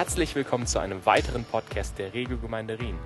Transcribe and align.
Herzlich 0.00 0.34
willkommen 0.34 0.66
zu 0.66 0.78
einem 0.78 1.04
weiteren 1.04 1.44
Podcast 1.44 1.98
der 1.98 2.14
Regelgemeinde 2.14 2.80
Rien. 2.80 2.96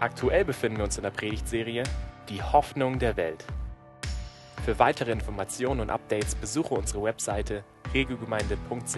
Aktuell 0.00 0.46
befinden 0.46 0.78
wir 0.78 0.84
uns 0.84 0.96
in 0.96 1.02
der 1.02 1.10
Predigtserie 1.10 1.84
Die 2.30 2.42
Hoffnung 2.42 2.98
der 2.98 3.18
Welt. 3.18 3.44
Für 4.64 4.78
weitere 4.78 5.12
Informationen 5.12 5.80
und 5.80 5.90
Updates 5.90 6.34
besuche 6.34 6.72
unsere 6.72 7.02
Webseite 7.02 7.64
regelgemeinde.ch. 7.92 8.96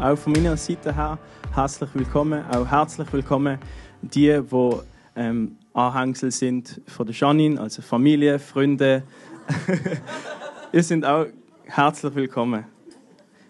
Auch 0.00 0.16
von 0.16 0.32
meiner 0.32 0.56
Seite 0.56 0.94
her 0.94 1.18
herzlich 1.56 1.90
willkommen, 1.92 2.44
auch 2.52 2.70
herzlich 2.70 3.12
willkommen 3.12 3.58
die, 4.00 4.40
die 4.40 4.76
ähm, 5.16 5.58
Anhängsel 5.72 6.30
sind 6.30 6.80
von 6.86 7.04
der 7.04 7.16
Janine, 7.16 7.60
also 7.60 7.82
Familie, 7.82 8.38
Freunde. 8.38 9.02
Ihr 10.72 10.82
seid 10.84 11.04
auch 11.04 11.26
herzlich 11.66 12.14
willkommen. 12.14 12.66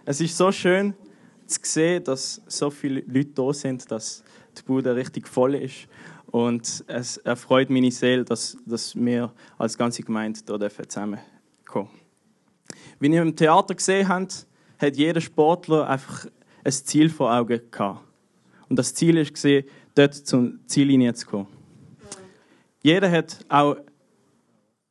Es 0.04 0.20
ist 0.20 0.36
so 0.36 0.52
schön 0.52 0.94
zu 1.46 1.58
sehen, 1.62 2.04
dass 2.04 2.40
so 2.46 2.70
viele 2.70 3.00
Leute 3.06 3.30
da 3.34 3.52
sind, 3.52 3.90
dass 3.90 4.22
die 4.56 4.62
Bude 4.62 4.94
richtig 4.94 5.28
voll 5.28 5.56
ist. 5.56 5.88
Und 6.26 6.84
es 6.86 7.16
erfreut 7.18 7.70
meine 7.70 7.90
Seele, 7.90 8.24
dass, 8.24 8.56
dass 8.66 8.94
wir 8.96 9.32
als 9.58 9.76
ganze 9.76 10.02
Gemeinde 10.02 10.40
hier 10.46 10.88
zusammenkommen 10.88 11.90
Wie 12.98 13.08
ihr 13.08 13.22
im 13.22 13.36
Theater 13.36 13.74
gesehen 13.74 14.08
habt, 14.08 14.46
hat 14.78 14.96
jeder 14.96 15.20
Sportler 15.20 15.88
einfach 15.88 16.26
ein 16.64 16.72
Ziel 16.72 17.10
vor 17.10 17.32
Augen 17.32 17.60
gehabt. 17.70 18.04
Und 18.68 18.78
das 18.78 18.94
Ziel 18.94 19.16
war, 19.16 19.62
dort 19.94 20.14
zur 20.14 20.52
Ziellinie 20.66 21.14
zu 21.14 21.26
kommen. 21.26 21.48
Jeder 22.82 23.10
hat 23.10 23.44
auch 23.48 23.76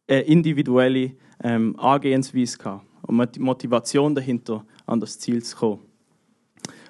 eine 0.07 0.21
individuelle 0.21 1.15
ähm, 1.43 1.77
Angehensweise 1.79 2.57
gehabt 2.57 2.92
und 3.03 3.39
Motivation 3.39 4.15
dahinter, 4.15 4.65
an 4.85 4.99
das 4.99 5.19
Ziel 5.19 5.43
zu 5.43 5.55
kommen. 5.57 5.79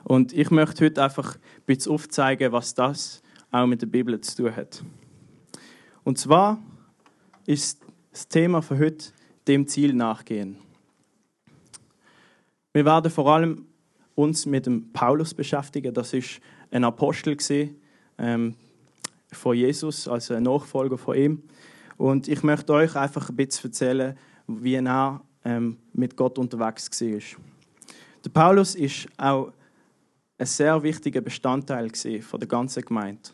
Und 0.04 0.34
ich 0.34 0.52
möchte 0.52 0.86
heute 0.86 1.04
einfach 1.04 1.36
ein 1.36 1.42
bisschen 1.66 1.94
aufzeigen, 1.94 2.52
was 2.52 2.74
das 2.74 3.22
auch 3.52 3.66
mit 3.66 3.82
der 3.82 3.88
Bibel 3.88 4.20
zu 4.22 4.44
tun 4.44 4.56
hat. 4.56 4.84
Und 6.04 6.18
zwar 6.18 6.60
ist 7.46 7.82
das 8.12 8.28
Thema 8.28 8.62
für 8.62 8.78
heute 8.78 9.06
dem 9.48 9.68
Ziel 9.68 9.94
nachgehen. 9.94 10.58
Wir 12.74 12.86
werden 12.86 13.12
vor 13.12 13.32
allem 13.34 13.66
uns 14.16 14.46
mit 14.46 14.66
dem 14.66 14.92
Paulus 14.92 15.34
beschäftigen. 15.34 15.94
Das 15.94 16.14
ist 16.14 16.40
ein 16.72 16.84
Apostel 16.84 17.36
gewesen, 17.36 17.76
ähm, 18.18 18.56
von 19.32 19.56
Jesus, 19.56 20.08
also 20.08 20.34
ein 20.34 20.44
Nachfolger 20.44 20.98
von 20.98 21.18
ihm. 21.18 21.44
Und 21.98 22.28
ich 22.28 22.44
möchte 22.44 22.74
euch 22.74 22.96
einfach 22.96 23.30
ein 23.30 23.36
bisschen 23.36 23.70
erzählen, 23.70 24.18
wie 24.48 24.76
er 24.76 25.22
ähm, 25.46 25.78
mit 25.94 26.16
Gott 26.16 26.38
unterwegs 26.38 26.90
war. 27.02 27.20
Der 28.24 28.30
Paulus 28.30 28.76
ist 28.76 29.08
auch 29.18 29.52
ein 30.38 30.46
sehr 30.46 30.82
wichtiger 30.82 31.22
Bestandteil 31.22 31.90
von 32.22 32.40
der 32.40 32.48
ganzen 32.48 32.84
Gemeinde. 32.84 33.30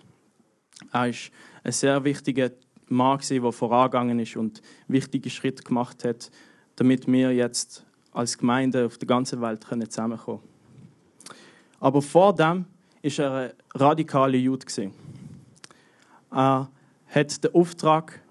Er 0.91 1.07
ist 1.07 1.31
ein 1.63 1.71
sehr 1.71 2.03
wichtiger 2.03 2.51
Mann, 2.87 3.19
der 3.29 3.51
vorangegangen 3.51 4.19
ist 4.19 4.35
und 4.35 4.61
wichtige 4.87 5.29
Schritte 5.29 5.63
gemacht 5.63 6.03
hat, 6.03 6.31
damit 6.75 7.07
wir 7.07 7.31
jetzt 7.31 7.85
als 8.11 8.37
Gemeinde 8.37 8.85
auf 8.85 8.97
der 8.97 9.07
ganzen 9.07 9.41
Welt 9.41 9.63
zusammenkommen 9.63 10.39
können. 10.39 11.33
Aber 11.79 12.01
vor 12.01 12.33
dem 12.35 12.65
war 13.03 13.19
er 13.19 13.33
ein 13.33 13.51
radikaler 13.75 14.37
Jude. 14.37 14.91
Er 16.31 16.69
hat 17.07 17.43
den 17.43 17.53
Auftrag, 17.53 18.21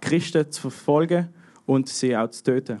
Christen 0.00 0.50
zu 0.50 0.62
verfolgen 0.62 1.28
und 1.66 1.88
sie 1.88 2.16
auch 2.16 2.30
zu 2.30 2.44
töten. 2.44 2.80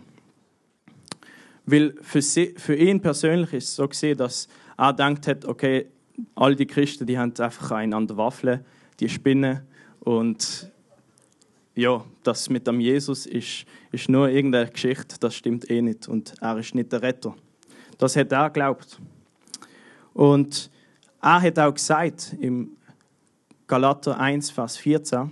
Weil 1.66 1.94
für, 2.00 2.22
sie, 2.22 2.54
für 2.56 2.76
ihn 2.76 3.00
persönlich 3.00 3.52
ist 3.52 3.68
es 3.68 3.76
so 3.76 3.88
gesehen, 3.88 4.16
dass 4.16 4.48
er 4.78 4.92
gedacht 4.92 5.26
hat, 5.26 5.44
okay, 5.44 5.86
all 6.34 6.54
die 6.54 6.66
Christen, 6.66 7.06
die 7.06 7.18
haben 7.18 7.34
einfach 7.38 7.72
einen 7.72 7.92
an 7.92 8.06
der 8.06 8.16
Waffel, 8.16 8.64
die 9.00 9.08
spinnen 9.08 9.62
und 10.00 10.70
ja, 11.74 12.02
das 12.22 12.48
mit 12.48 12.66
dem 12.66 12.80
Jesus 12.80 13.26
ist, 13.26 13.66
ist 13.92 14.08
nur 14.08 14.30
irgendeine 14.30 14.70
Geschichte, 14.70 15.16
das 15.20 15.34
stimmt 15.34 15.68
eh 15.70 15.82
nicht 15.82 16.08
und 16.08 16.34
er 16.40 16.56
ist 16.56 16.74
nicht 16.74 16.90
der 16.92 17.02
Retter. 17.02 17.34
Das 17.98 18.16
hat 18.16 18.32
er 18.32 18.48
geglaubt. 18.48 18.98
Und 20.14 20.70
er 21.20 21.42
hat 21.42 21.58
auch 21.58 21.74
gesagt 21.74 22.34
im 22.40 22.76
Galater 23.66 24.18
1, 24.18 24.50
Vers 24.50 24.76
14, 24.78 25.30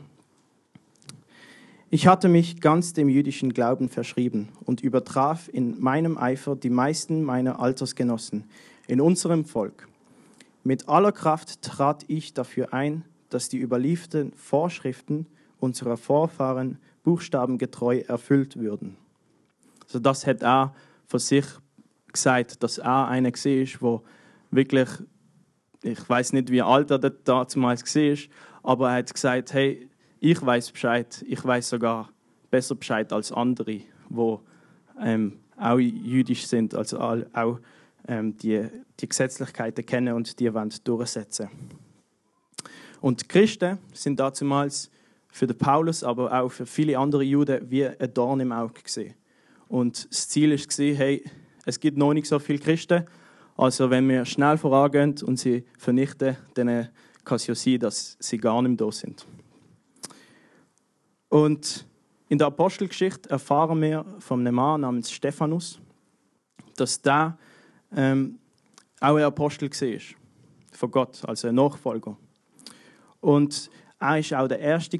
ich 1.94 2.08
hatte 2.08 2.28
mich 2.28 2.60
ganz 2.60 2.92
dem 2.92 3.08
jüdischen 3.08 3.54
Glauben 3.54 3.88
verschrieben 3.88 4.48
und 4.64 4.80
übertraf 4.80 5.48
in 5.52 5.80
meinem 5.80 6.18
Eifer 6.18 6.56
die 6.56 6.68
meisten 6.68 7.22
meiner 7.22 7.60
Altersgenossen 7.60 8.50
in 8.88 9.00
unserem 9.00 9.44
Volk. 9.44 9.86
Mit 10.64 10.88
aller 10.88 11.12
Kraft 11.12 11.62
trat 11.62 12.04
ich 12.08 12.34
dafür 12.34 12.74
ein, 12.74 13.04
dass 13.30 13.48
die 13.48 13.60
überlieferten 13.60 14.32
Vorschriften 14.32 15.28
unserer 15.60 15.96
Vorfahren 15.96 16.78
buchstabengetreu 17.04 18.00
erfüllt 18.00 18.56
würden. 18.56 18.96
Also 19.84 20.00
das 20.00 20.26
hat 20.26 20.42
er 20.42 20.74
für 21.06 21.20
sich 21.20 21.46
gesagt, 22.12 22.60
dass 22.64 22.78
er 22.78 23.06
einer 23.06 23.30
war, 23.30 23.80
wo 23.80 24.02
wirklich, 24.50 24.88
ich 25.84 26.08
weiß 26.08 26.32
nicht, 26.32 26.50
wie 26.50 26.62
alt 26.62 26.90
er 26.90 26.98
damals 26.98 27.94
war, 27.94 28.16
aber 28.64 28.90
er 28.90 28.96
hat 28.96 29.14
gesagt, 29.14 29.52
hey, 29.52 29.88
ich 30.24 30.44
weiß 30.44 30.72
Bescheid, 30.72 31.22
ich 31.28 31.44
weiß 31.44 31.68
sogar 31.68 32.08
besser 32.50 32.74
Bescheid 32.74 33.12
als 33.12 33.30
andere, 33.30 33.80
wo 34.08 34.40
ähm, 34.98 35.40
auch 35.58 35.78
jüdisch 35.78 36.46
sind, 36.46 36.74
also 36.74 36.98
auch 36.98 37.58
ähm, 38.08 38.34
die, 38.38 38.66
die 39.00 39.08
Gesetzlichkeiten 39.08 39.84
kennen 39.84 40.14
und 40.14 40.40
die 40.40 40.52
wollen 40.54 40.72
durchsetzen. 40.82 41.50
Und 43.02 43.20
die 43.20 43.28
Christen 43.28 43.76
sind 43.92 44.18
damals 44.18 44.90
für 45.28 45.46
den 45.46 45.58
Paulus, 45.58 46.02
aber 46.02 46.32
auch 46.32 46.48
für 46.48 46.64
viele 46.64 46.98
andere 46.98 47.22
Juden 47.22 47.70
wie 47.70 47.86
ein 47.86 48.14
Dorn 48.14 48.40
im 48.40 48.52
Auge 48.52 48.80
gesehen. 48.82 49.12
Und 49.68 50.08
das 50.10 50.30
Ziel 50.30 50.52
war, 50.52 50.96
hey, 50.96 51.22
es 51.66 51.78
gibt 51.78 51.98
noch 51.98 52.14
nicht 52.14 52.28
so 52.28 52.38
viele 52.38 52.60
Christen, 52.60 53.04
also 53.58 53.90
wenn 53.90 54.08
wir 54.08 54.24
schnell 54.24 54.56
vorangehen 54.56 55.16
und 55.22 55.38
sie 55.38 55.64
vernichten, 55.76 56.38
dann 56.54 56.88
kann 57.24 57.36
es 57.36 57.46
ja 57.46 57.54
sein, 57.54 57.78
dass 57.78 58.16
sie 58.20 58.38
gar 58.38 58.62
nicht 58.62 58.80
mehr 58.80 58.86
da 58.86 58.90
sind. 58.90 59.26
Und 61.34 61.84
in 62.28 62.38
der 62.38 62.46
Apostelgeschichte 62.46 63.28
erfahren 63.28 63.82
wir 63.82 64.04
von 64.20 64.38
einem 64.38 64.54
Mann 64.54 64.82
namens 64.82 65.10
Stephanus, 65.10 65.80
dass 66.76 67.02
der 67.02 67.36
ähm, 67.90 68.38
auch 69.00 69.16
ein 69.16 69.24
Apostel 69.24 69.68
war 69.68 69.98
von 70.70 70.90
Gott, 70.92 71.24
also 71.24 71.48
ein 71.48 71.56
Nachfolger. 71.56 72.16
Und 73.18 73.68
er 73.98 74.30
war 74.30 74.44
auch 74.44 74.46
der 74.46 74.60
Erste, 74.60 74.96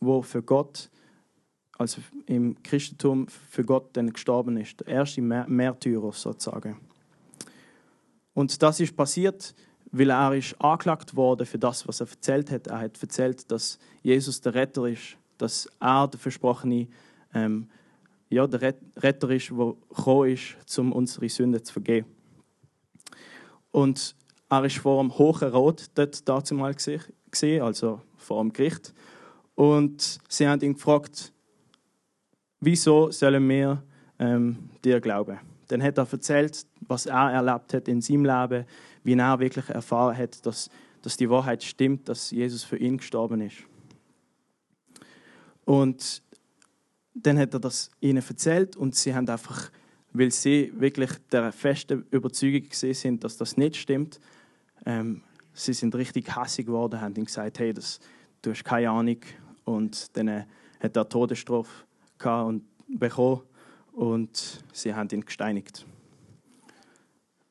der 0.00 0.22
für 0.22 0.42
Gott, 0.42 0.88
also 1.76 2.00
im 2.24 2.56
Christentum, 2.62 3.28
für 3.28 3.62
Gott 3.62 3.94
dann 3.98 4.14
gestorben 4.14 4.56
ist. 4.56 4.80
Der 4.80 4.86
erste 4.86 5.20
Märtyrer 5.20 6.12
sozusagen. 6.12 6.78
Und 8.32 8.62
das 8.62 8.80
ist 8.80 8.96
passiert, 8.96 9.54
weil 9.92 10.08
er 10.08 10.34
ist 10.34 10.58
angeklagt 10.58 11.14
wurde 11.14 11.44
für 11.44 11.58
das, 11.58 11.86
was 11.86 12.00
er 12.00 12.08
erzählt 12.08 12.50
hat. 12.50 12.66
Er 12.68 12.78
hat 12.78 13.02
erzählt, 13.02 13.50
dass 13.50 13.78
Jesus 14.02 14.40
der 14.40 14.54
Retter 14.54 14.86
ist 14.86 15.18
dass 15.40 15.68
er 15.80 16.08
der 16.08 16.20
versprochene 16.20 16.88
ähm, 17.34 17.68
ja, 18.28 18.46
der 18.46 18.74
Retter 18.96 19.30
ist, 19.30 19.50
der 19.50 19.74
gekommen 19.88 20.30
ist, 20.30 20.78
um 20.78 20.92
unsere 20.92 21.28
Sünden 21.28 21.64
zu 21.64 21.72
vergeben. 21.72 22.06
Und 23.72 24.14
er 24.48 24.64
ist 24.64 24.78
vor 24.78 25.02
dem 25.02 25.16
Hohen 25.18 25.48
Rot 25.48 25.86
dort 25.94 26.28
dazu 26.28 26.54
mal 26.54 26.74
gesehen, 26.74 27.62
also 27.62 28.00
vor 28.16 28.42
dem 28.42 28.52
Gericht. 28.52 28.94
Und 29.54 30.18
sie 30.28 30.48
haben 30.48 30.60
ihn 30.62 30.74
gefragt, 30.74 31.32
wieso 32.60 33.10
sollen 33.10 33.48
wir 33.48 33.82
ähm, 34.18 34.70
dir 34.84 35.00
glauben? 35.00 35.38
Dann 35.68 35.82
hat 35.82 35.98
er 35.98 36.08
erzählt, 36.10 36.66
was 36.80 37.06
er 37.06 37.30
erlebt 37.30 37.74
hat 37.74 37.88
in 37.88 38.00
seinem 38.00 38.24
Leben, 38.24 38.64
wie 39.04 39.14
er 39.14 39.38
wirklich 39.38 39.68
erfahren 39.68 40.16
hat, 40.16 40.44
dass, 40.44 40.68
dass 41.02 41.16
die 41.16 41.30
Wahrheit 41.30 41.62
stimmt, 41.62 42.08
dass 42.08 42.30
Jesus 42.30 42.64
für 42.64 42.76
ihn 42.76 42.96
gestorben 42.96 43.40
ist. 43.40 43.58
Und 45.70 46.24
dann 47.14 47.38
hat 47.38 47.54
er 47.54 47.60
das 47.60 47.92
ihnen 48.00 48.24
erzählt 48.28 48.74
und 48.74 48.96
sie 48.96 49.14
haben 49.14 49.28
einfach, 49.28 49.70
weil 50.12 50.32
sie 50.32 50.72
wirklich 50.74 51.10
der 51.30 51.52
festen 51.52 52.06
Überzeugung 52.10 52.66
sind, 52.72 53.22
dass 53.22 53.36
das 53.36 53.56
nicht 53.56 53.76
stimmt, 53.76 54.18
ähm, 54.84 55.22
sie 55.52 55.72
sind 55.72 55.94
richtig 55.94 56.34
hassig 56.34 56.66
geworden, 56.66 57.00
haben 57.00 57.14
ihm 57.14 57.24
gesagt, 57.24 57.60
hey, 57.60 57.72
das, 57.72 58.00
du 58.42 58.50
hast 58.50 58.64
keine 58.64 58.90
Ahnung. 58.90 59.18
Und 59.64 60.16
dann 60.16 60.26
äh, 60.26 60.44
hat 60.80 60.96
er 60.96 61.08
Todesstrafe 61.08 61.84
und 62.24 62.64
bekommen 62.88 63.42
und 63.92 64.64
sie 64.72 64.92
haben 64.92 65.08
ihn 65.12 65.24
gesteinigt. 65.24 65.86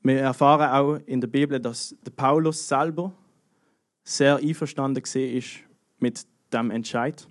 Wir 0.01 0.19
erfahren 0.19 0.69
auch 0.71 0.99
in 1.05 1.21
der 1.21 1.29
Bibel, 1.29 1.57
dass 1.57 1.95
der 2.05 2.11
Paulus 2.11 2.67
selber 2.67 3.13
sehr 4.03 4.35
einverstanden 4.35 5.05
war 5.05 5.61
mit 5.99 6.27
dem 6.51 6.71
Entscheid. 6.71 7.25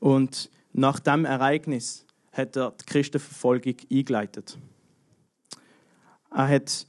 Und 0.00 0.50
nach 0.72 1.00
dem 1.00 1.24
Ereignis 1.24 2.04
hat 2.32 2.56
er 2.56 2.72
die 2.72 2.84
Christenverfolgung 2.86 3.76
eingeleitet. 3.90 4.58
Er 6.30 6.48
hat 6.48 6.86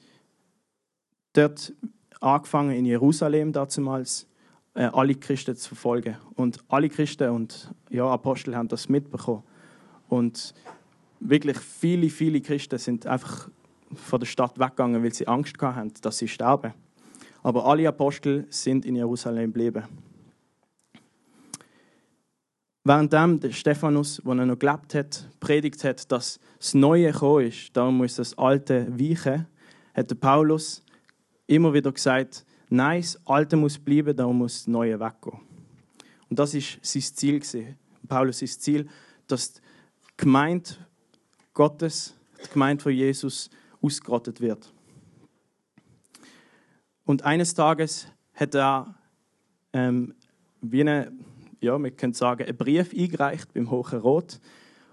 dort 1.34 1.74
angefangen 2.20 2.72
in 2.72 2.86
Jerusalem 2.86 3.54
damals 3.54 4.28
äh, 4.76 4.84
alle 4.84 5.16
Christen 5.16 5.56
zu 5.56 5.70
verfolgen. 5.70 6.18
Und 6.36 6.60
alle 6.68 6.90
Christen 6.90 7.30
und 7.30 7.74
ja, 7.90 8.08
Apostel 8.08 8.56
haben 8.56 8.68
das 8.68 8.90
mitbekommen. 8.90 9.44
Und 10.08 10.54
wirklich 11.20 11.58
viele, 11.58 12.10
viele 12.10 12.42
Christen 12.42 12.78
sind 12.78 13.06
einfach 13.08 13.50
von 13.94 14.20
der 14.20 14.28
Stadt 14.28 14.60
weggegangen, 14.60 15.04
weil 15.04 15.14
sie 15.14 15.28
Angst 15.28 15.56
hatten, 15.62 15.94
dass 16.02 16.18
sie 16.18 16.28
sterben. 16.28 16.74
Aber 17.42 17.66
alle 17.66 17.88
Apostel 17.88 18.46
sind 18.50 18.86
in 18.86 18.96
Jerusalem 18.96 19.54
geblieben. 19.54 19.84
Währenddem 22.84 23.40
der 23.40 23.52
Stephanus, 23.52 24.22
wo 24.24 24.32
er 24.32 24.46
noch 24.46 24.58
gelebt 24.58 24.96
hat, 24.96 25.28
predigt 25.40 25.84
hat, 25.84 26.12
dass 26.12 26.40
das 26.58 26.74
Neue 26.74 27.12
gekommen 27.12 27.48
ist, 27.48 27.76
darum 27.76 27.98
muss 27.98 28.16
das 28.16 28.38
Alte 28.38 28.88
weichen, 28.98 29.48
hat 29.94 30.20
Paulus 30.20 30.84
immer 31.48 31.74
wieder 31.74 31.92
gesagt, 31.92 32.46
nein, 32.70 33.02
das 33.02 33.20
Alte 33.26 33.58
muss 33.58 33.78
bleiben, 33.78 34.16
darum 34.16 34.38
muss 34.38 34.60
das 34.60 34.68
Neue 34.68 35.00
weggehen. 35.00 35.40
Und 36.30 36.40
das 36.40 36.54
ist 36.54 36.80
sein 36.82 37.02
Ziel 37.02 37.40
gewesen. 37.40 37.78
Paulus 38.08 38.42
ist 38.42 38.62
Ziel, 38.62 38.88
dass 39.28 39.54
die 39.54 39.62
Gemeinde 40.18 40.72
Gottes, 41.54 42.16
die 42.46 42.54
Gemeinde 42.54 42.84
von 42.84 42.94
Jesus 42.94 43.50
ausgerottet 43.82 44.40
wird. 44.40 44.72
Und 47.06 47.24
eines 47.24 47.54
Tages 47.54 48.08
hat 48.36 48.54
er 48.56 48.96
ähm, 49.74 50.14
wie 50.62 50.82
eine, 50.82 51.12
ja, 51.62 51.78
man 51.78 51.96
könnte 51.96 52.18
sagen, 52.18 52.44
einen 52.44 52.58
Brief 52.58 52.94
eingereicht 52.94 53.54
beim 53.54 53.70
Hohen 53.70 54.00
Rot 54.00 54.40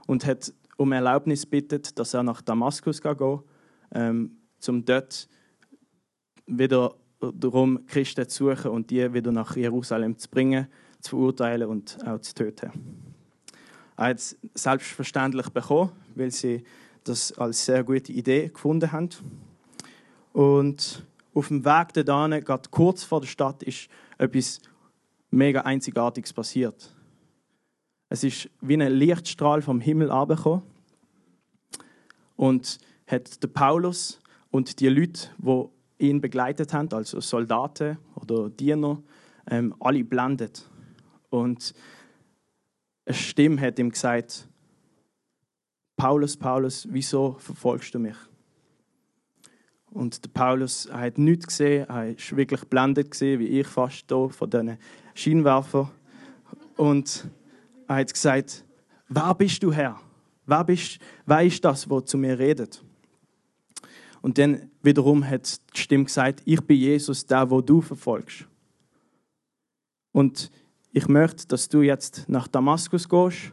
und 0.07 0.27
hat 0.27 0.53
um 0.77 0.93
Erlaubnis 0.93 1.47
bittet, 1.47 1.99
dass 1.99 2.15
er 2.15 2.23
nach 2.23 2.43
Damaskus 2.43 3.01
gehen 3.01 3.41
ähm, 3.95 4.39
um 4.69 4.85
dort 4.85 5.29
wieder 6.47 6.95
darum 7.21 7.87
Christen 7.87 8.29
zu 8.29 8.51
suchen 8.51 8.71
und 8.71 8.91
die 8.91 9.13
wieder 9.13 9.33
nach 9.33 9.57
Jerusalem 9.57 10.19
zu 10.19 10.29
bringen, 10.29 10.67
zu 11.01 11.11
verurteilen 11.11 11.69
und 11.69 11.99
auch 12.07 12.21
zu 12.21 12.35
töten. 12.35 12.71
Er 13.97 14.07
hat 14.09 14.19
es 14.19 14.37
selbstverständlich 14.55 15.49
bekommen, 15.51 15.93
weil 16.15 16.31
sie 16.31 16.65
das 17.05 17.33
als 17.39 17.65
sehr 17.65 17.85
gute 17.85 18.13
Idee 18.13 18.49
gefunden 18.49 18.93
haben. 18.93 19.09
Und 20.33 21.07
auf 21.33 21.49
dem 21.49 21.65
Weg 21.65 21.95
dorthin, 21.95 22.45
gerade 22.45 22.69
kurz 22.71 23.05
vor 23.05 23.21
der 23.21 23.29
Stadt, 23.29 23.63
ist 23.63 23.89
etwas 24.19 24.61
mega 25.37 25.61
Einzigartiges 25.61 26.33
passiert. 26.33 26.93
Es 28.09 28.25
ist 28.25 28.49
wie 28.61 28.75
ein 28.75 28.93
Lichtstrahl 28.93 29.63
vom 29.63 29.81
Himmel 29.81 30.11
abgekommen 30.11 30.63
und 32.37 32.79
hat 33.07 33.43
der 33.43 33.49
Paulus 33.49 34.21
und 34.51 34.81
die 34.81 34.89
Leute, 34.89 35.29
die 35.39 35.65
ihn 35.99 36.21
begleitet 36.21 36.73
haben, 36.73 36.93
also 36.93 37.21
Soldaten 37.21 37.99
oder 38.15 38.51
Diener, 38.51 39.03
ähm, 39.51 39.75
alle 39.81 40.05
blendet. 40.05 40.69
Und 41.31 41.75
eine 43.05 43.15
Stimme 43.15 43.61
hat 43.61 43.79
ihm 43.79 43.91
gesagt, 43.91 44.49
Paulus, 45.97 46.37
Paulus, 46.37 46.87
wieso 46.91 47.37
verfolgst 47.39 47.95
du 47.95 47.99
mich? 47.99 48.17
Und 49.91 50.25
der 50.25 50.31
Paulus 50.31 50.87
er 50.87 51.01
hat 51.01 51.19
nichts 51.19 51.47
gesehen, 51.47 51.89
er 51.89 51.95
war 52.09 52.37
wirklich 52.37 52.65
blendet 52.65 53.19
wie 53.21 53.61
ich 53.61 53.67
fast 53.67 54.05
hier 54.09 54.29
von 54.29 54.51
diesen 54.51 54.77
Scheinwerfern. 55.19 55.91
Und 56.77 57.29
er 57.89 57.97
hat 57.97 58.13
gesagt, 58.13 58.65
wer 59.09 59.35
bist 59.35 59.63
du 59.63 59.73
Herr? 59.73 60.01
Wer, 60.47 60.65
bist, 60.65 60.99
wer 61.25 61.43
ist 61.43 61.65
das, 61.65 61.89
wo 61.91 62.01
zu 62.01 62.19
mir 62.19 62.39
redet? 62.39 62.85
Und 64.23 64.39
dann 64.39 64.71
wiederum 64.83 65.25
hat 65.29 65.61
die 65.75 65.81
Stimme 65.81 66.05
gesagt, 66.05 66.43
ich 66.45 66.61
bin 66.61 66.79
Jesus, 66.79 67.27
der, 67.27 67.51
wo 67.51 67.61
du 67.61 67.81
verfolgst. 67.81 68.47
Und 70.13 70.51
ich 70.93 71.09
möchte, 71.09 71.47
dass 71.47 71.69
du 71.69 71.83
jetzt 71.83 72.29
nach 72.29 72.49
Damaskus 72.49 73.09
gehst 73.09 73.53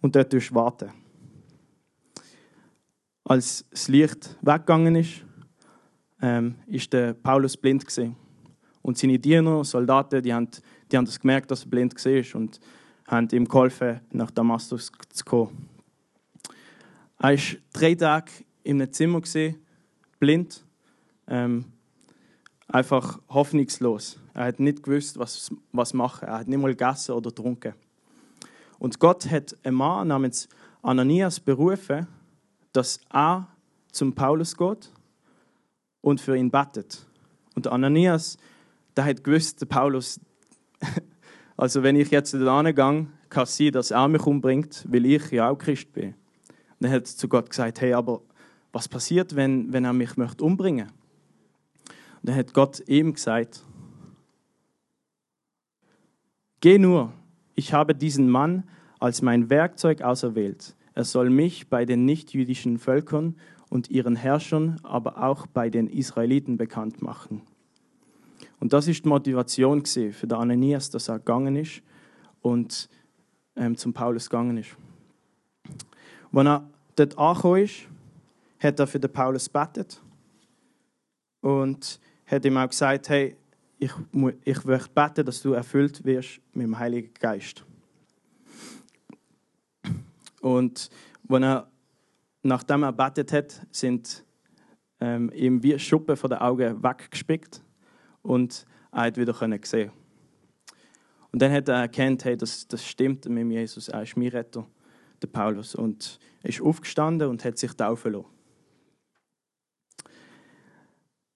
und 0.00 0.16
dort 0.16 0.54
warten. 0.54 0.92
Als 3.24 3.64
das 3.70 3.88
Licht 3.88 4.36
weggegangen 4.42 4.96
ist, 4.96 5.24
ähm, 6.20 6.56
ist 6.66 6.92
der 6.92 7.14
Paulus 7.14 7.56
blind 7.56 7.86
gewesen. 7.86 8.16
Und 8.82 8.98
seine 8.98 9.18
Diener, 9.18 9.64
Soldaten, 9.64 10.22
die 10.22 10.34
haben, 10.34 10.48
die 10.94 10.98
haben 10.98 11.06
das 11.06 11.18
gemerkt, 11.18 11.50
dass 11.50 11.64
er 11.64 11.70
blind 11.70 11.92
war 11.92 12.40
und 12.40 12.60
haben 13.08 13.28
ihm 13.32 13.48
geholfen, 13.48 14.00
nach 14.12 14.30
Damaskus 14.30 14.92
zu 15.08 15.24
kommen. 15.24 15.68
Er 17.18 17.30
war 17.30 17.44
drei 17.72 17.96
Tage 17.96 18.30
in 18.62 18.80
einem 18.80 18.92
Zimmer, 18.92 19.20
blind, 20.20 20.64
ähm, 21.26 21.64
einfach 22.68 23.18
hoffnungslos. 23.28 24.20
Er 24.34 24.44
hat 24.44 24.60
nicht 24.60 24.84
gewusst, 24.84 25.18
was, 25.18 25.50
was 25.72 25.94
machen. 25.94 26.28
Er 26.28 26.38
hat 26.38 26.46
nicht 26.46 26.60
mal 26.60 26.72
gegessen 26.72 27.10
oder 27.10 27.30
getrunken. 27.30 27.74
Und 28.78 29.00
Gott 29.00 29.28
hat 29.28 29.56
einen 29.64 29.74
Mann 29.74 30.06
namens 30.06 30.48
Ananias 30.80 31.40
berufen, 31.40 32.06
dass 32.72 33.00
er 33.12 33.48
zum 33.90 34.14
Paulus 34.14 34.56
geht 34.56 34.92
und 36.02 36.20
für 36.20 36.36
ihn 36.36 36.52
betet. 36.52 37.04
Und 37.56 37.66
Ananias, 37.66 38.38
der 38.96 39.06
hat 39.06 39.24
gewusst, 39.24 39.60
der 39.60 39.66
Paulus, 39.66 40.20
also 41.56 41.82
wenn 41.82 41.96
ich 41.96 42.10
jetzt 42.10 42.34
da 42.34 42.62
gehe, 42.62 43.06
kann 43.28 43.42
es 43.42 43.56
sein, 43.56 43.72
dass 43.72 43.90
er 43.90 44.08
mich 44.08 44.26
umbringt, 44.26 44.84
weil 44.88 45.06
ich 45.06 45.30
ja 45.30 45.50
auch 45.50 45.58
Christ 45.58 45.92
bin. 45.92 46.08
Und 46.08 46.14
dann 46.80 46.90
hat 46.90 47.02
er 47.02 47.04
zu 47.04 47.28
Gott 47.28 47.50
gesagt, 47.50 47.80
hey, 47.80 47.92
aber 47.92 48.20
was 48.72 48.88
passiert, 48.88 49.36
wenn, 49.36 49.72
wenn 49.72 49.84
er 49.84 49.92
mich 49.92 50.16
möchte 50.16 50.44
umbringen 50.44 50.86
möchte? 50.86 50.94
Und 52.22 52.28
dann 52.28 52.36
hat 52.36 52.54
Gott 52.54 52.82
ihm 52.88 53.14
gesagt, 53.14 53.62
geh 56.60 56.78
nur, 56.78 57.12
ich 57.54 57.72
habe 57.72 57.94
diesen 57.94 58.30
Mann 58.30 58.64
als 58.98 59.22
mein 59.22 59.50
Werkzeug 59.50 60.02
auserwählt 60.02 60.74
er 60.94 61.04
soll 61.04 61.28
mich 61.28 61.68
bei 61.68 61.84
den 61.84 62.04
nichtjüdischen 62.04 62.78
Völkern 62.78 63.36
und 63.68 63.90
ihren 63.90 64.14
Herrschern, 64.14 64.78
aber 64.84 65.24
auch 65.24 65.46
bei 65.48 65.68
den 65.68 65.88
Israeliten 65.88 66.56
bekannt 66.56 67.02
machen. 67.02 67.42
Und 68.64 68.72
das 68.72 68.88
ist 68.88 69.04
die 69.04 69.08
Motivation 69.10 69.84
für 69.84 70.26
den 70.26 70.38
Ananias, 70.38 70.88
dass 70.88 71.10
er 71.10 71.18
gegangen 71.18 71.54
ist 71.54 71.82
und 72.40 72.88
ähm, 73.56 73.76
zum 73.76 73.92
Paulus 73.92 74.30
gegangen 74.30 74.56
ist. 74.56 74.74
Als 76.32 76.46
er 76.46 76.70
dort 76.96 77.18
angekommen 77.18 77.62
ist, 77.62 77.74
hat 78.58 78.80
er 78.80 78.86
für 78.86 78.98
den 78.98 79.12
Paulus 79.12 79.50
betet 79.50 80.00
und 81.42 82.00
hat 82.24 82.46
ihm 82.46 82.56
auch 82.56 82.66
gesagt, 82.66 83.10
hey, 83.10 83.36
ich, 83.78 83.92
ich 84.44 84.64
möchte 84.64 84.88
beten, 84.94 85.26
dass 85.26 85.42
du 85.42 85.52
erfüllt 85.52 86.02
wirst 86.06 86.40
mit 86.54 86.64
dem 86.64 86.78
Heiligen 86.78 87.12
Geist. 87.20 87.66
Und 90.40 90.88
wenn 91.24 91.42
er, 91.42 91.68
nachdem 92.42 92.84
er 92.84 92.92
betet 92.92 93.30
hat, 93.30 93.60
sind 93.70 94.24
ähm, 95.00 95.30
ihm 95.34 95.62
wie 95.62 95.78
Schuppen 95.78 96.16
von 96.16 96.30
den 96.30 96.38
Augen 96.38 96.82
weggespickt 96.82 97.62
und 98.24 98.66
hat 98.90 99.16
wieder 99.16 99.32
können 99.32 99.60
sehen. 99.62 99.92
Und 101.30 101.42
dann 101.42 101.52
hat 101.52 101.68
er 101.68 101.76
erkannt, 101.76 102.24
hey, 102.24 102.36
das, 102.36 102.66
das 102.66 102.84
stimmt 102.84 103.28
mit 103.28 103.50
Jesus, 103.50 103.88
er 103.88 104.02
ist 104.02 104.16
mein 104.16 104.28
Retter, 104.28 104.66
der 105.22 105.28
Paulus. 105.28 105.74
Und 105.74 106.18
er 106.42 106.50
ist 106.50 106.60
aufgestanden 106.60 107.28
und 107.28 107.44
hat 107.44 107.58
sich 107.58 107.72
taufen 107.72 108.12
lassen. 108.12 108.26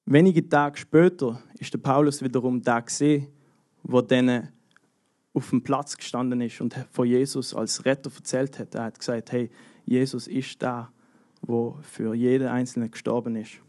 Wenige 0.05 0.49
Tage 0.49 0.79
später 0.79 1.43
ist 1.59 1.75
der 1.75 1.79
Paulus 1.79 2.23
wiederum 2.23 2.63
da 2.63 2.81
gesehen, 2.81 3.27
wo 3.83 4.01
denen 4.01 4.49
auf 5.35 5.51
dem 5.51 5.63
Platz 5.63 5.97
gestanden 5.97 6.41
ist 6.41 6.61
und 6.61 6.75
von 6.91 7.07
Jesus 7.07 7.55
als 7.55 7.85
Retter 7.85 8.11
erzählt 8.15 8.59
hat. 8.59 8.75
Er 8.75 8.85
hat 8.85 8.99
gesagt, 8.99 9.33
hey, 9.33 9.51
Jesus 9.85 10.27
ist 10.27 10.63
da, 10.63 10.91
wo 11.43 11.79
für 11.83 12.15
jeden 12.15 12.49
Einzelnen 12.49 12.91
gestorben 12.91 13.37
ist. 13.37 13.61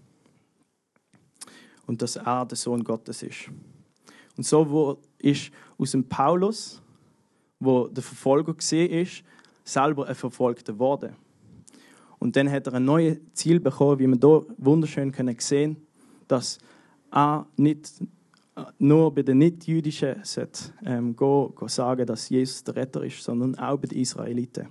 Und 1.90 2.04
dass 2.04 2.18
er 2.18 2.46
der 2.46 2.56
Sohn 2.56 2.84
Gottes 2.84 3.24
ist. 3.24 3.50
Und 4.38 4.44
so 4.44 5.00
ist 5.18 5.50
aus 5.76 5.90
dem 5.90 6.08
Paulus, 6.08 6.84
wo 7.60 7.88
der 7.88 8.04
Verfolger 8.04 8.54
gesehen 8.54 8.92
ist, 8.92 9.24
selber 9.64 10.06
ein 10.06 10.14
Verfolgter 10.14 10.74
geworden. 10.74 11.16
Und 12.20 12.36
dann 12.36 12.48
hat 12.52 12.68
er 12.68 12.76
ein 12.76 12.86
neues 12.86 13.18
Ziel 13.34 13.60
bekommen, 13.60 13.98
wie 13.98 14.06
wir 14.06 14.20
hier 14.22 14.56
wunderschön 14.60 15.12
sehen 15.12 15.36
können, 15.36 15.78
dass 16.28 16.60
er 17.12 17.48
nicht 17.58 17.92
nur 18.78 19.12
bei 19.12 19.24
den 19.24 19.40
Nichtjüdischen 19.40 20.22
ähm, 20.86 21.16
gehen, 21.16 21.56
gehen 21.56 21.68
sagen, 21.70 22.06
dass 22.06 22.30
Jesus 22.30 22.64
der 22.66 22.76
Retter 22.76 23.04
ist, 23.04 23.24
sondern 23.24 23.56
auch 23.56 23.78
bei 23.78 23.88
den 23.88 23.98
Israeliten. 23.98 24.68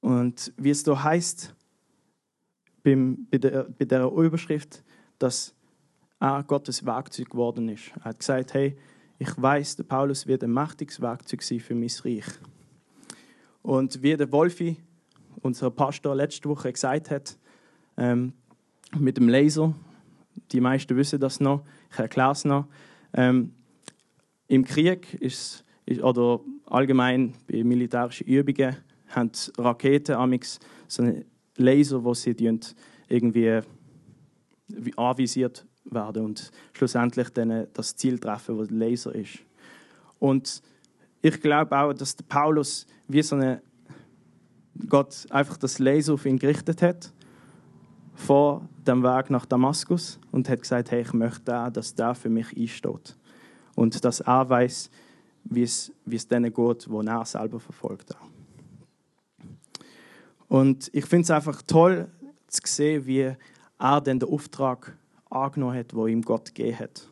Und 0.00 0.52
wie 0.58 0.70
es 0.70 0.82
da 0.82 1.02
heißt, 1.02 1.54
bei, 2.82 3.38
der, 3.38 3.64
bei 3.64 3.86
der 3.86 4.04
Überschrift, 4.12 4.84
dass 5.20 5.54
er 6.18 6.42
Gottes 6.42 6.84
Werkzeug 6.84 7.30
geworden 7.30 7.68
ist. 7.68 7.92
Er 8.00 8.04
hat 8.06 8.18
gesagt, 8.18 8.54
hey, 8.54 8.76
ich 9.18 9.30
weiß, 9.40 9.76
der 9.76 9.84
Paulus 9.84 10.26
wird 10.26 10.42
ein 10.42 10.52
mächtiges 10.52 11.00
Werkzeug 11.00 11.42
sein 11.42 11.60
für 11.60 11.74
mein 11.74 11.90
Reich. 12.04 12.24
Und 13.62 14.02
wie 14.02 14.16
der 14.16 14.32
Wolfi, 14.32 14.78
unser 15.42 15.70
Pastor, 15.70 16.14
letzte 16.14 16.48
Woche 16.48 16.72
gesagt 16.72 17.10
hat, 17.10 17.38
ähm, 17.96 18.32
mit 18.98 19.18
dem 19.18 19.28
Laser, 19.28 19.74
die 20.52 20.60
meisten 20.60 20.96
wissen 20.96 21.20
das 21.20 21.38
noch, 21.38 21.64
ich 21.92 21.98
erkläre 21.98 22.32
es 22.32 22.44
noch, 22.44 22.66
ähm, 23.12 23.54
im 24.48 24.64
Krieg 24.64 25.14
ist, 25.14 25.64
ist, 25.86 26.02
oder 26.02 26.40
allgemein 26.66 27.34
bei 27.46 27.62
militärischen 27.62 28.26
Übungen 28.26 28.76
haben 29.08 29.30
Raketen 29.58 30.16
amix 30.16 30.58
so 30.88 31.02
einen 31.02 31.24
Laser, 31.56 32.02
wo 32.02 32.14
sie 32.14 32.34
irgendwie 33.08 33.60
anvisiert 34.96 35.66
werden 35.84 36.24
und 36.24 36.50
schlussendlich 36.72 37.30
dann 37.30 37.66
das 37.72 37.96
Ziel 37.96 38.18
treffen, 38.18 38.56
der 38.58 38.66
Laser 38.76 39.14
ist. 39.14 39.38
Und 40.18 40.62
ich 41.22 41.40
glaube 41.40 41.76
auch, 41.76 41.92
dass 41.92 42.16
der 42.16 42.24
Paulus 42.24 42.86
wie 43.08 43.22
so 43.22 43.36
eine 43.36 43.62
Gott 44.88 45.26
einfach 45.30 45.56
das 45.56 45.78
Laser 45.78 46.14
auf 46.14 46.26
ihn 46.26 46.38
gerichtet 46.38 46.82
hat 46.82 47.12
vor 48.14 48.68
dem 48.86 49.02
Weg 49.02 49.30
nach 49.30 49.46
Damaskus 49.46 50.18
und 50.30 50.48
hat 50.48 50.62
gesagt, 50.62 50.90
hey, 50.90 51.02
ich 51.02 51.12
möchte 51.12 51.56
auch, 51.56 51.70
dass 51.70 51.94
der 51.94 52.14
für 52.14 52.28
mich 52.28 52.56
einsteht 52.56 53.16
und 53.74 54.04
dass 54.04 54.20
er 54.20 54.48
weiß, 54.48 54.90
wie 55.44 55.62
es, 55.62 55.92
wie 56.04 56.16
es 56.16 56.28
denen 56.28 56.52
geht, 56.52 56.88
wo 56.88 57.02
er 57.02 57.24
selber 57.24 57.60
verfolgt 57.60 58.10
hat. 58.14 58.20
Und 60.48 60.90
ich 60.92 61.06
finde 61.06 61.24
es 61.24 61.30
einfach 61.30 61.62
toll 61.62 62.08
zu 62.48 62.60
sehen, 62.64 63.06
wie 63.06 63.36
er 63.80 64.00
dann 64.00 64.20
den 64.20 64.28
Auftrag 64.28 64.96
angenommen 65.30 65.76
hat, 65.76 65.94
wo 65.94 66.06
ihm 66.06 66.22
Gott 66.22 66.54
gegeben 66.54 66.78
hat. 66.78 67.08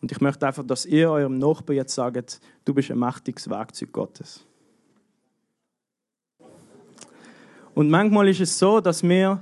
Und 0.00 0.10
ich 0.10 0.20
möchte 0.20 0.46
einfach, 0.46 0.66
dass 0.66 0.86
ihr 0.86 1.10
eurem 1.10 1.38
Nachbarn 1.38 1.76
jetzt 1.76 1.94
sagt, 1.94 2.40
du 2.64 2.72
bist 2.72 2.90
ein 2.90 2.98
mächtiges 2.98 3.48
Werkzeug 3.50 3.92
Gottes. 3.92 4.46
Und 7.74 7.90
manchmal 7.90 8.28
ist 8.28 8.40
es 8.40 8.58
so, 8.58 8.80
dass 8.80 9.02
wir 9.02 9.40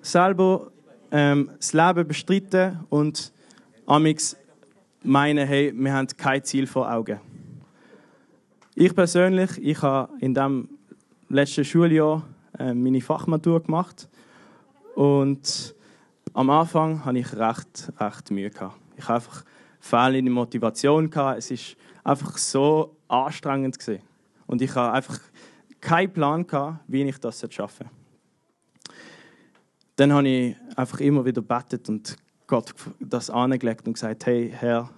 selber 0.00 0.70
ähm, 1.10 1.50
das 1.56 1.72
Leben 1.72 2.06
bestreiten 2.06 2.80
und 2.88 3.32
amix 3.86 4.36
meinen, 5.02 5.46
hey, 5.46 5.72
wir 5.74 5.92
haben 5.92 6.06
kein 6.16 6.44
Ziel 6.44 6.66
vor 6.66 6.90
Augen. 6.90 7.20
Ich 8.74 8.94
persönlich, 8.94 9.50
ich 9.60 9.82
habe 9.82 10.12
in 10.20 10.34
dem 10.34 10.68
letzten 11.28 11.64
Schuljahr 11.64 12.22
äh, 12.58 12.72
meine 12.74 13.00
Fachmatur 13.00 13.62
gemacht 13.62 14.08
und 14.98 15.76
am 16.32 16.50
Anfang 16.50 17.04
hatte 17.04 17.20
ich 17.20 17.32
recht, 17.36 17.92
recht 18.00 18.32
Mühe. 18.32 18.50
Ich 18.96 19.08
hatte 19.08 19.14
einfach 19.14 19.44
fehlende 19.78 20.28
Motivation. 20.28 21.08
Es 21.36 21.52
ist 21.52 21.76
einfach 22.02 22.36
so 22.36 22.96
anstrengend 23.06 23.78
und 24.48 24.60
ich 24.60 24.74
habe 24.74 24.92
einfach 24.92 25.20
keinen 25.80 26.12
Plan 26.12 26.44
wie 26.88 27.04
ich 27.04 27.18
das 27.18 27.46
schaffen 27.48 27.88
Dann 29.94 30.12
habe 30.12 30.28
ich 30.28 30.56
einfach 30.74 30.98
immer 30.98 31.24
wieder 31.24 31.42
betet 31.42 31.88
und 31.88 32.16
Gott 32.48 32.74
das 32.98 33.30
angelegt 33.30 33.86
und 33.86 33.92
gesagt, 33.92 34.26
hey 34.26 34.52
Herr, 34.52 34.90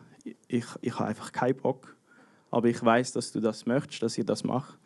ich, 0.48 0.64
ich 0.80 0.98
habe 0.98 1.10
einfach 1.10 1.30
keinen 1.30 1.56
Bock, 1.56 1.94
aber 2.50 2.68
ich 2.68 2.82
weiß, 2.82 3.12
dass 3.12 3.32
du 3.32 3.40
das 3.40 3.66
möchtest, 3.66 4.02
dass 4.02 4.16
ich 4.16 4.24
das 4.24 4.44
mache. 4.44 4.78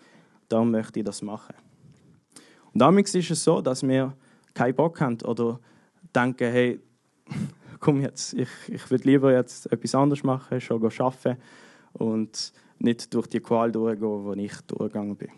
Darum 0.49 0.73
möchte 0.73 0.99
ich 0.99 1.07
das 1.07 1.23
machen. 1.23 1.55
Und 2.73 2.81
damals 2.81 3.15
ist 3.15 3.31
es 3.31 3.45
so, 3.45 3.61
dass 3.61 3.87
wir 3.87 4.13
keinen 4.55 4.75
Bock 4.75 5.01
haben 5.01 5.21
oder 5.23 5.61
denken, 6.15 6.51
hey, 6.51 6.81
komm 7.81 8.01
jetzt, 8.01 8.35
ich, 8.35 8.49
ich 8.69 8.91
würde 8.91 9.05
lieber 9.05 9.33
jetzt 9.33 9.71
etwas 9.71 9.95
anderes 9.95 10.23
machen, 10.23 10.61
schon 10.61 10.83
arbeiten 10.83 11.37
und 11.93 12.53
nicht 12.79 13.13
durch 13.15 13.27
die 13.27 13.41
Qual 13.41 13.71
durchgehen, 13.71 14.25
wo 14.25 14.33
ich 14.33 14.61
durchgegangen 14.63 15.17
bin. 15.17 15.31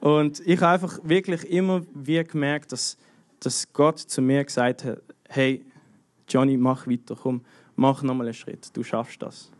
Und 0.00 0.40
ich 0.46 0.60
habe 0.60 0.74
einfach 0.74 0.98
wirklich 1.02 1.44
immer 1.50 1.82
wieder 1.94 2.24
gemerkt, 2.24 2.72
dass, 2.72 2.96
dass 3.38 3.70
Gott 3.72 3.98
zu 3.98 4.22
mir 4.22 4.44
gesagt 4.44 4.84
hat, 4.84 5.02
hey, 5.28 5.64
Johnny, 6.28 6.56
mach 6.56 6.86
weiter, 6.86 7.16
komm, 7.20 7.42
mach 7.76 8.02
nochmal 8.02 8.26
einen 8.26 8.34
Schritt, 8.34 8.74
du 8.74 8.82
schaffst 8.82 9.20
das. 9.20 9.50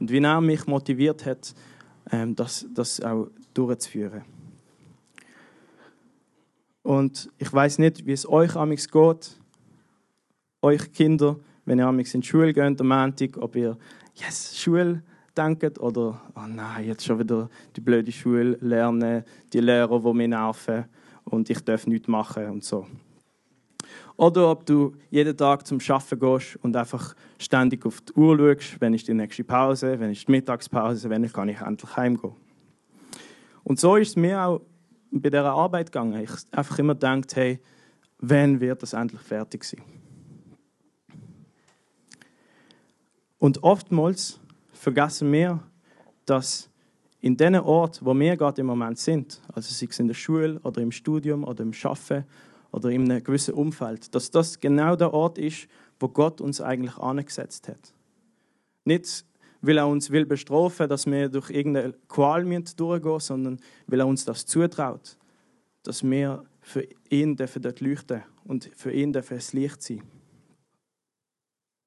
Und 0.00 0.10
wie 0.10 0.18
er 0.18 0.40
mich 0.40 0.66
motiviert 0.66 1.26
hat, 1.26 1.54
ähm, 2.10 2.34
das, 2.34 2.66
das 2.72 3.00
auch 3.00 3.28
durchzuführen. 3.54 4.22
Und 6.82 7.30
ich 7.38 7.52
weiß 7.52 7.78
nicht, 7.78 8.06
wie 8.06 8.12
es 8.12 8.28
euch 8.28 8.56
amigs 8.56 8.88
geht, 8.88 9.38
euch 10.62 10.92
Kinder, 10.92 11.36
wenn 11.64 11.78
ihr 11.78 11.86
amigs 11.86 12.14
in 12.14 12.20
die 12.22 12.26
Schule 12.26 12.52
geht 12.52 12.80
am 12.80 12.88
Montag, 12.88 13.36
ob 13.36 13.56
ihr 13.56 13.76
yes, 14.14 14.58
Schule 14.58 15.02
denkt 15.36 15.78
oder 15.78 16.20
oh 16.34 16.46
nein, 16.46 16.86
jetzt 16.86 17.04
schon 17.04 17.18
wieder 17.18 17.48
die 17.76 17.80
blöde 17.80 18.12
Schule 18.12 18.58
lernen, 18.60 19.24
die 19.52 19.60
Lehrer, 19.60 20.00
die 20.00 20.12
mich 20.12 20.28
nerven 20.28 20.84
und 21.24 21.48
ich 21.50 21.60
darf 21.60 21.86
nichts 21.86 22.08
machen 22.08 22.50
und 22.50 22.64
so. 22.64 22.86
Oder 24.16 24.50
ob 24.50 24.66
du 24.66 24.94
jeden 25.10 25.36
Tag 25.36 25.66
zum 25.66 25.78
Arbeiten 25.88 26.18
gehst 26.18 26.58
und 26.62 26.76
einfach 26.76 27.14
ständig 27.38 27.86
auf 27.86 28.00
die 28.02 28.12
Uhr 28.12 28.36
schaust, 28.36 28.80
wenn 28.80 28.94
ist 28.94 29.08
die 29.08 29.14
nächste 29.14 29.44
Pause, 29.44 29.98
wenn 29.98 30.10
ist 30.10 30.28
die 30.28 30.32
Mittagspause, 30.32 31.08
wenn 31.08 31.30
kann 31.32 31.48
ich 31.48 31.60
endlich 31.60 31.96
heimgehen. 31.96 32.34
Und 33.64 33.80
so 33.80 33.96
ist 33.96 34.10
es 34.10 34.16
mir 34.16 34.40
auch 34.44 34.60
bei 35.12 35.30
dieser 35.30 35.52
Arbeit 35.52 35.92
gegangen. 35.92 36.22
Ich 36.22 36.30
einfach 36.50 36.78
immer 36.78 36.94
gedacht, 36.94 37.36
hey, 37.36 37.60
wann 38.18 38.60
wird 38.60 38.82
das 38.82 38.94
endlich 38.94 39.20
fertig 39.20 39.64
sein? 39.64 39.82
Und 43.38 43.62
oftmals 43.62 44.40
vergessen 44.72 45.32
wir, 45.32 45.60
dass 46.24 46.70
in 47.20 47.36
den 47.36 47.56
Ort, 47.56 48.04
wo 48.04 48.14
wir 48.14 48.36
gerade 48.36 48.60
im 48.60 48.66
Moment 48.66 48.98
sind, 48.98 49.40
also 49.52 49.72
sei 49.72 49.86
es 49.90 49.98
in 49.98 50.08
der 50.08 50.14
Schule 50.14 50.60
oder 50.62 50.80
im 50.80 50.92
Studium 50.92 51.44
oder 51.44 51.62
im 51.62 51.72
Schaffen 51.72 52.24
oder 52.70 52.88
in 52.88 53.10
einem 53.10 53.22
gewissen 53.22 53.54
Umfeld, 53.54 54.14
dass 54.14 54.30
das 54.30 54.58
genau 54.58 54.96
der 54.96 55.12
Ort 55.12 55.38
ist, 55.38 55.68
wo 56.00 56.08
Gott 56.08 56.40
uns 56.40 56.60
eigentlich 56.60 56.96
angesetzt 56.98 57.68
hat. 57.68 57.92
Nicht, 58.84 59.24
weil 59.62 59.78
er 59.78 59.86
uns 59.86 60.10
will 60.10 60.26
bestrafen, 60.26 60.88
dass 60.88 61.06
wir 61.06 61.28
durch 61.28 61.50
irgendeine 61.50 61.94
Qual 62.08 62.44
durchgehen 62.44 63.20
sondern 63.20 63.60
weil 63.86 64.00
er 64.00 64.06
uns 64.06 64.24
das 64.24 64.44
zutraut, 64.44 65.16
dass 65.84 66.02
wir 66.02 66.44
für 66.60 66.86
ihn 67.08 67.36
dort 67.36 67.80
leuchten 67.80 68.22
und 68.44 68.70
für 68.76 68.92
ihn 68.92 69.12
dürfen 69.12 69.36
das 69.36 69.52
Licht 69.52 69.82
sein. 69.82 70.02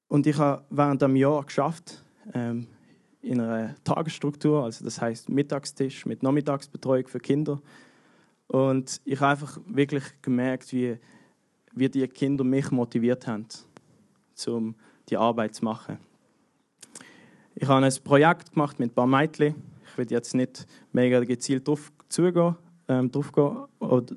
Und 0.07 0.25
ich 0.25 0.37
habe 0.37 0.63
während 0.69 1.01
dem 1.01 1.15
Jahr 1.15 1.43
geschafft 1.43 2.03
ähm, 2.33 2.67
in 3.21 3.41
einer 3.41 3.75
Tagesstruktur, 3.83 4.63
also 4.63 4.83
das 4.83 5.01
heißt 5.01 5.29
Mittagstisch 5.29 6.05
mit 6.05 6.23
Nachmittagsbetreuung 6.23 7.07
für 7.07 7.19
Kinder 7.19 7.61
und 8.47 9.01
ich 9.03 9.19
habe 9.19 9.31
einfach 9.31 9.59
wirklich 9.65 10.03
gemerkt, 10.21 10.71
wie, 10.71 10.97
wie 11.73 11.89
die 11.89 12.07
Kinder 12.07 12.43
mich 12.43 12.71
motiviert 12.71 13.27
haben, 13.27 13.47
um 14.47 14.75
die 15.09 15.17
Arbeit 15.17 15.55
zu 15.55 15.65
machen. 15.65 15.97
Ich 17.57 17.69
habe 17.69 17.85
ein 17.85 17.93
Projekt 18.03 18.51
gemacht 18.51 18.79
mit 18.79 18.91
ein 18.91 18.93
paar 18.93 19.07
Mädchen. 19.07 19.55
Ich 19.87 19.97
will 19.97 20.07
jetzt 20.09 20.35
nicht 20.35 20.67
mega 20.91 21.21
gezielt 21.21 21.65
drauf 21.65 21.89
zugehen, 22.09 22.55
ähm, 22.89 23.09
drauf 23.09 23.31
gehen, 23.31 23.57
oder 23.79 24.15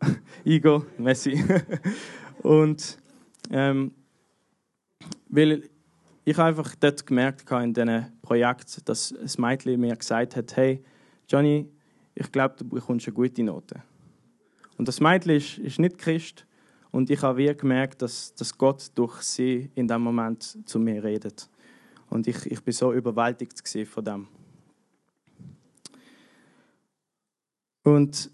eingehen, 0.46 0.82
Messi. 0.96 1.44
Und 2.42 2.98
ähm, 3.50 3.90
weil 5.28 5.68
ich 6.24 6.38
einfach 6.38 6.72
dort 6.76 7.04
gemerkt 7.04 7.50
habe 7.50 7.64
in 7.64 7.74
diesem 7.74 8.04
Projekt, 8.22 8.88
dass 8.88 9.12
ein 9.12 9.42
Mädchen 9.42 9.80
mir 9.80 9.96
gesagt 9.96 10.36
hat, 10.36 10.56
hey, 10.56 10.84
Johnny, 11.28 11.68
ich 12.14 12.30
glaube, 12.30 12.54
du 12.58 12.64
bekommst 12.64 13.08
eine 13.08 13.14
gute 13.14 13.42
Note. 13.42 13.82
Und 14.78 14.86
das 14.86 15.00
Mädchen 15.00 15.32
ist, 15.32 15.58
ist 15.58 15.80
nicht 15.80 15.98
Christ 15.98 16.46
und 16.92 17.10
ich 17.10 17.20
habe 17.22 17.38
wirklich 17.38 17.58
gemerkt, 17.58 18.02
dass, 18.02 18.34
dass 18.34 18.56
Gott 18.56 18.92
durch 18.94 19.22
sie 19.22 19.68
in 19.74 19.88
dem 19.88 20.02
Moment 20.02 20.58
zu 20.64 20.78
mir 20.78 21.02
redet. 21.02 21.48
Und 22.10 22.26
ich, 22.26 22.46
ich 22.46 22.62
bin 22.62 22.72
so 22.72 22.92
überwältigt 22.92 23.62
von 23.88 24.04
dem. 24.04 24.28
Und 27.82 28.30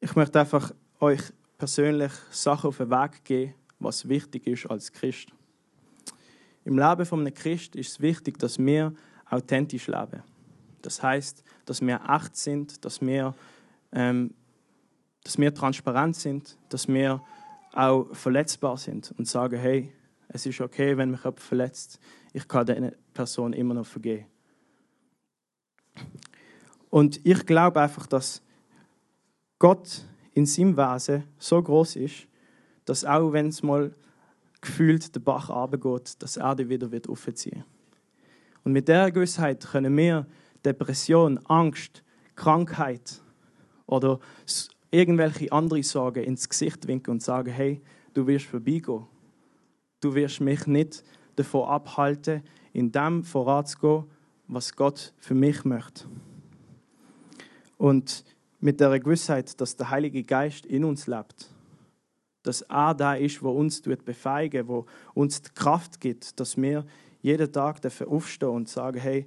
ich 0.00 0.14
möchte 0.14 0.40
einfach 0.40 0.72
euch 1.00 1.22
persönlich 1.56 2.12
Sachen 2.30 2.68
auf 2.68 2.76
den 2.76 2.90
Weg 2.90 3.24
geben, 3.24 3.54
was 3.78 4.08
wichtig 4.08 4.46
ist 4.46 4.66
als 4.66 4.92
Christ. 4.92 5.28
Im 6.64 6.78
Leben 6.78 7.06
von 7.06 7.20
einem 7.20 7.32
Christ 7.32 7.76
ist 7.76 7.92
es 7.92 8.00
wichtig, 8.00 8.38
dass 8.38 8.58
wir 8.58 8.92
authentisch 9.30 9.86
leben. 9.86 10.22
Das 10.82 11.02
heißt, 11.02 11.42
dass 11.64 11.80
wir 11.80 12.00
echt 12.08 12.36
sind, 12.36 12.84
dass 12.84 13.00
wir, 13.00 13.34
ähm, 13.92 14.34
dass 15.24 15.38
wir 15.38 15.54
transparent 15.54 16.16
sind, 16.16 16.56
dass 16.68 16.88
wir 16.88 17.22
auch 17.72 18.06
verletzbar 18.12 18.76
sind 18.76 19.14
und 19.18 19.26
sagen, 19.26 19.58
hey, 19.58 19.92
es 20.28 20.46
ist 20.46 20.60
okay, 20.60 20.96
wenn 20.96 21.10
mich 21.10 21.20
jemand 21.24 21.40
verletzt. 21.40 21.98
Ich 22.32 22.46
kann 22.46 22.66
dieser 22.66 22.92
Person 23.14 23.52
immer 23.52 23.74
noch 23.74 23.86
vergeben. 23.86 24.26
Und 26.90 27.24
ich 27.24 27.44
glaube 27.44 27.80
einfach, 27.80 28.06
dass 28.06 28.42
Gott 29.58 30.04
in 30.32 30.46
seinem 30.46 30.76
Wesen 30.76 31.24
so 31.38 31.62
groß 31.62 31.96
ist, 31.96 32.28
dass 32.84 33.04
auch 33.04 33.32
wenn 33.32 33.48
es 33.48 33.62
mal 33.62 33.92
gefühlt 34.60 35.14
der 35.14 35.20
Bach 35.20 35.50
runtergeht, 35.50 36.22
dass 36.22 36.36
er 36.36 36.54
dich 36.54 36.68
wieder 36.68 36.88
aufziehen 37.08 37.56
wird. 37.56 37.66
Und 38.64 38.72
mit 38.72 38.88
dieser 38.88 39.10
Gewissheit 39.10 39.64
können 39.66 39.96
wir 39.96 40.26
Depression, 40.64 41.38
Angst, 41.46 42.02
Krankheit 42.34 43.22
oder 43.86 44.20
irgendwelche 44.90 45.50
andere 45.52 45.82
Sorgen 45.82 46.24
ins 46.24 46.48
Gesicht 46.48 46.86
winken 46.86 47.12
und 47.12 47.22
sagen, 47.22 47.50
hey, 47.50 47.80
du 48.14 48.26
wirst 48.26 48.46
vorbeigehen. 48.46 49.06
Du 50.00 50.14
wirst 50.14 50.40
mich 50.40 50.66
nicht 50.66 51.04
davon 51.36 51.68
abhalten, 51.68 52.42
in 52.72 52.92
dem 52.92 53.24
voranzugehen, 53.24 54.04
was 54.46 54.74
Gott 54.76 55.12
für 55.18 55.34
mich 55.34 55.64
möchte. 55.64 56.04
Und 57.76 58.24
mit 58.60 58.80
der 58.80 58.98
Gewissheit, 58.98 59.60
dass 59.60 59.76
der 59.76 59.90
Heilige 59.90 60.24
Geist 60.24 60.66
in 60.66 60.84
uns 60.84 61.06
lebt, 61.06 61.50
dass 62.42 62.62
er 62.62 62.94
da 62.94 63.14
ist, 63.14 63.42
wo 63.42 63.50
uns 63.50 63.82
befeigen, 63.82 64.68
wo 64.68 64.86
uns 65.14 65.42
die 65.42 65.50
Kraft 65.54 66.00
gibt, 66.00 66.38
dass 66.40 66.56
wir 66.56 66.84
jeden 67.20 67.52
Tag 67.52 67.80
aufstehen 68.06 68.48
und 68.48 68.68
sagen, 68.68 69.00
hey, 69.00 69.26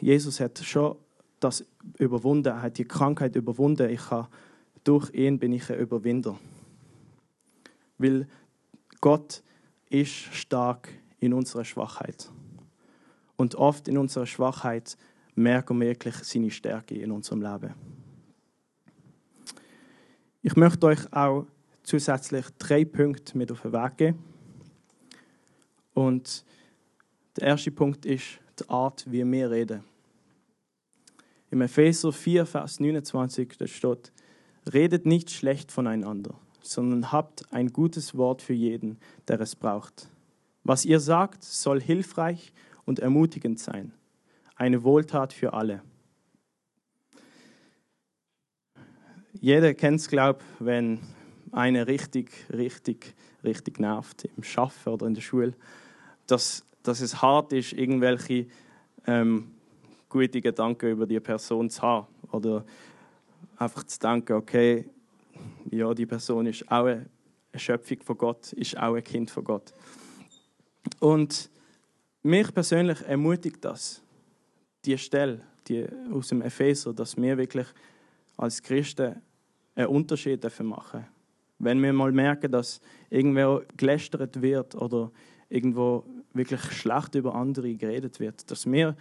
Jesus 0.00 0.40
hat 0.40 0.58
schon 0.58 0.96
das 1.40 1.64
überwunden, 1.98 2.48
er 2.48 2.62
hat 2.62 2.78
die 2.78 2.84
Krankheit 2.84 3.36
überwunden. 3.36 3.90
Ich 3.90 4.10
habe, 4.10 4.28
durch 4.84 5.12
ihn 5.12 5.38
bin 5.38 5.52
ich 5.52 5.70
ein 5.70 5.78
Überwinder. 5.78 6.38
Weil 7.98 8.26
Gott 9.00 9.42
ist 9.88 10.34
stark 10.34 10.88
in 11.18 11.32
unserer 11.32 11.64
Schwachheit. 11.64 12.30
Und 13.36 13.54
oft 13.54 13.88
in 13.88 13.98
unserer 13.98 14.26
Schwachheit 14.26 14.96
merken 15.34 15.80
wir 15.80 15.88
wirklich 15.88 16.16
seine 16.16 16.50
Stärke 16.50 16.94
in 16.94 17.10
unserem 17.10 17.42
Leben. 17.42 17.74
Ich 20.42 20.56
möchte 20.56 20.86
euch 20.86 21.12
auch 21.12 21.46
zusätzlich 21.82 22.46
drei 22.58 22.84
Punkte 22.84 23.36
mit 23.36 23.52
auf 23.52 23.62
den 23.62 23.72
Weg 23.72 23.96
geben. 23.96 24.24
Und 25.94 26.44
der 27.36 27.48
erste 27.48 27.70
Punkt 27.70 28.06
ist 28.06 28.38
die 28.58 28.68
Art, 28.68 29.04
wie 29.10 29.24
wir 29.24 29.50
reden. 29.50 29.84
Im 31.50 31.60
Epheser 31.62 32.12
4, 32.12 32.44
Vers 32.44 32.80
29 32.80 33.56
da 33.58 33.66
steht, 33.66 34.12
redet 34.72 35.06
nicht 35.06 35.30
schlecht 35.30 35.70
voneinander, 35.70 36.38
sondern 36.66 37.12
habt 37.12 37.52
ein 37.52 37.72
gutes 37.72 38.16
Wort 38.16 38.42
für 38.42 38.52
jeden, 38.52 38.98
der 39.28 39.40
es 39.40 39.56
braucht. 39.56 40.08
Was 40.64 40.84
ihr 40.84 41.00
sagt, 41.00 41.44
soll 41.44 41.80
hilfreich 41.80 42.52
und 42.84 42.98
ermutigend 42.98 43.58
sein. 43.58 43.92
Eine 44.56 44.82
Wohltat 44.82 45.32
für 45.32 45.52
alle. 45.52 45.82
Jeder 49.34 49.74
kennt 49.74 50.00
es, 50.00 50.08
glaube 50.08 50.40
ich, 50.40 50.66
wenn 50.66 51.00
eine 51.52 51.86
richtig, 51.86 52.30
richtig, 52.52 53.14
richtig 53.44 53.78
nervt 53.78 54.28
im 54.36 54.42
Schaffen 54.42 54.92
oder 54.92 55.06
in 55.06 55.14
der 55.14 55.20
Schule, 55.20 55.54
dass, 56.26 56.64
dass 56.82 57.00
es 57.00 57.22
hart 57.22 57.52
ist, 57.52 57.72
irgendwelche 57.72 58.46
ähm, 59.06 59.52
gute 60.08 60.40
Gedanken 60.40 60.90
über 60.90 61.06
die 61.06 61.20
Person 61.20 61.70
zu 61.70 61.82
haben. 61.82 62.06
Oder 62.32 62.64
einfach 63.56 63.84
zu 63.84 63.98
denken, 63.98 64.32
okay, 64.32 64.88
ja, 65.70 65.92
die 65.94 66.06
Person 66.06 66.46
ist 66.46 66.70
auch 66.70 66.86
eine 66.86 67.06
Schöpfung 67.54 68.02
von 68.02 68.18
Gott, 68.18 68.52
ist 68.52 68.76
auch 68.76 68.94
ein 68.94 69.04
Kind 69.04 69.30
von 69.30 69.44
Gott. 69.44 69.72
Und 71.00 71.50
mich 72.22 72.52
persönlich 72.52 73.00
ermutigt 73.02 73.64
das, 73.64 74.02
die 74.84 74.98
Stelle 74.98 75.40
die 75.68 75.86
aus 76.12 76.28
dem 76.28 76.42
Epheser, 76.42 76.92
dass 76.92 77.16
wir 77.16 77.36
wirklich 77.36 77.66
als 78.36 78.62
Christen 78.62 79.20
einen 79.74 79.88
Unterschied 79.88 80.42
dafür 80.42 80.66
machen. 80.66 81.06
Wenn 81.58 81.82
wir 81.82 81.92
mal 81.92 82.12
merken, 82.12 82.52
dass 82.52 82.80
irgendwo 83.10 83.62
gelästert 83.76 84.40
wird 84.42 84.74
oder 84.74 85.10
irgendwo 85.48 86.04
wirklich 86.34 86.60
schlecht 86.60 87.14
über 87.14 87.34
andere 87.34 87.74
geredet 87.74 88.20
wird, 88.20 88.50
dass 88.50 88.70
wir, 88.70 88.96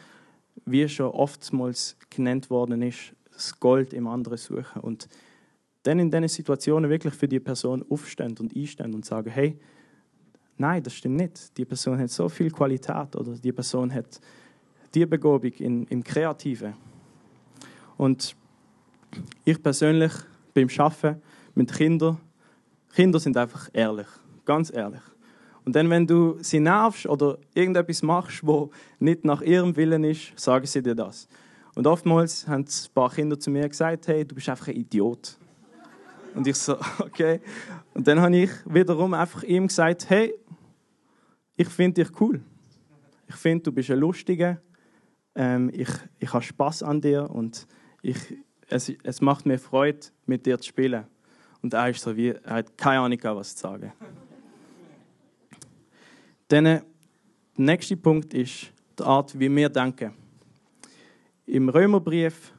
wie 0.65 0.87
schon 0.87 1.07
oftmals 1.07 1.97
genannt 2.09 2.49
worden 2.49 2.81
ist, 2.81 3.13
das 3.33 3.59
Gold 3.59 3.93
im 3.93 4.07
anderen 4.07 4.37
suchen 4.37 4.81
und 4.81 5.09
dann 5.85 5.99
in 5.99 6.09
diesen 6.09 6.27
Situationen 6.27 6.89
wirklich 6.89 7.13
für 7.13 7.27
die 7.27 7.39
Person 7.39 7.85
aufstehen 7.89 8.35
und 8.39 8.55
einstehen 8.55 8.93
und 8.93 9.05
sagen, 9.05 9.29
hey, 9.29 9.57
Nein, 10.57 10.81
das 10.81 10.93
stimmt 10.93 11.17
nicht. 11.17 11.57
Die 11.57 11.65
Person 11.65 11.99
hat 11.99 12.09
so 12.09 12.29
viel 12.29 12.49
Qualität 12.49 13.15
oder 13.15 13.33
die 13.33 13.51
Person 13.51 13.93
hat 13.93 14.21
die 14.93 15.05
Begabung 15.05 15.51
in, 15.51 15.85
im 15.87 16.03
Kreativen. 16.03 16.73
Und 17.97 18.35
ich 19.43 19.61
persönlich 19.61 20.13
beim 20.53 20.69
Schaffen 20.69 21.21
mit 21.55 21.73
Kindern, 21.73 22.17
Kinder 22.93 23.19
sind 23.19 23.35
einfach 23.35 23.69
ehrlich, 23.73 24.07
ganz 24.45 24.71
ehrlich. 24.73 25.01
Und 25.65 25.75
dann, 25.75 25.89
wenn 25.89 26.07
du 26.07 26.37
sie 26.39 26.59
nervst 26.61 27.05
oder 27.07 27.37
irgendetwas 27.53 28.01
machst, 28.01 28.45
wo 28.45 28.71
nicht 28.99 29.25
nach 29.25 29.41
ihrem 29.41 29.75
Willen 29.75 30.05
ist, 30.05 30.37
sagen 30.39 30.65
sie 30.65 30.81
dir 30.81 30.95
das. 30.95 31.27
Und 31.73 31.87
oftmals 31.87 32.47
haben 32.47 32.63
ein 32.63 32.93
paar 32.93 33.09
Kinder 33.09 33.37
zu 33.37 33.49
mir 33.49 33.67
gesagt, 33.67 34.07
hey, 34.07 34.23
du 34.23 34.35
bist 34.35 34.47
einfach 34.47 34.69
ein 34.69 34.75
Idiot. 34.75 35.37
Und 36.35 36.45
ich 36.45 36.57
so, 36.57 36.77
okay. 36.99 37.39
Und 37.93 38.07
dann 38.07 38.19
habe 38.19 38.35
ich 38.35 38.51
wiederum 38.65 39.13
einfach 39.13 39.43
ihm 39.43 39.67
gesagt, 39.67 40.09
hey, 40.09 40.33
ich 41.55 41.69
finde 41.69 42.03
dich 42.03 42.21
cool. 42.21 42.41
Ich 43.27 43.35
finde, 43.35 43.63
du 43.63 43.71
bist 43.71 43.89
ein 43.89 43.99
Lustiger. 43.99 44.61
Ähm, 45.33 45.71
ich, 45.73 45.89
ich 46.19 46.31
habe 46.33 46.43
Spaß 46.43 46.83
an 46.83 47.01
dir 47.01 47.29
und 47.29 47.65
ich, 48.01 48.17
es, 48.67 48.91
es 49.03 49.21
macht 49.21 49.45
mir 49.45 49.57
Freude, 49.57 50.07
mit 50.25 50.45
dir 50.45 50.59
zu 50.59 50.69
spielen. 50.69 51.05
Und 51.61 51.73
er 51.73 51.89
ist 51.89 52.01
so 52.01 52.15
wie, 52.15 52.29
er 52.29 52.55
hat 52.55 52.77
keine 52.77 52.99
Ahnung, 52.99 53.19
was 53.23 53.55
zu 53.55 53.61
sagen. 53.61 53.93
Dann, 56.47 56.65
der 56.65 56.83
nächste 57.55 57.97
Punkt 57.97 58.33
ist 58.33 58.71
die 58.99 59.03
Art, 59.03 59.37
wie 59.39 59.53
wir 59.53 59.69
denken. 59.69 60.13
Im 61.47 61.69
Römerbrief, 61.69 62.53